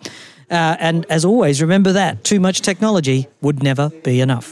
Uh, 0.51 0.77
and 0.81 1.07
as 1.09 1.25
always, 1.25 1.63
remember 1.63 1.93
that 1.93 2.25
too 2.25 2.41
much 2.41 2.61
technology 2.61 3.29
would 3.43 3.63
never 3.63 3.91
be 4.03 4.21
enough. 4.21 4.51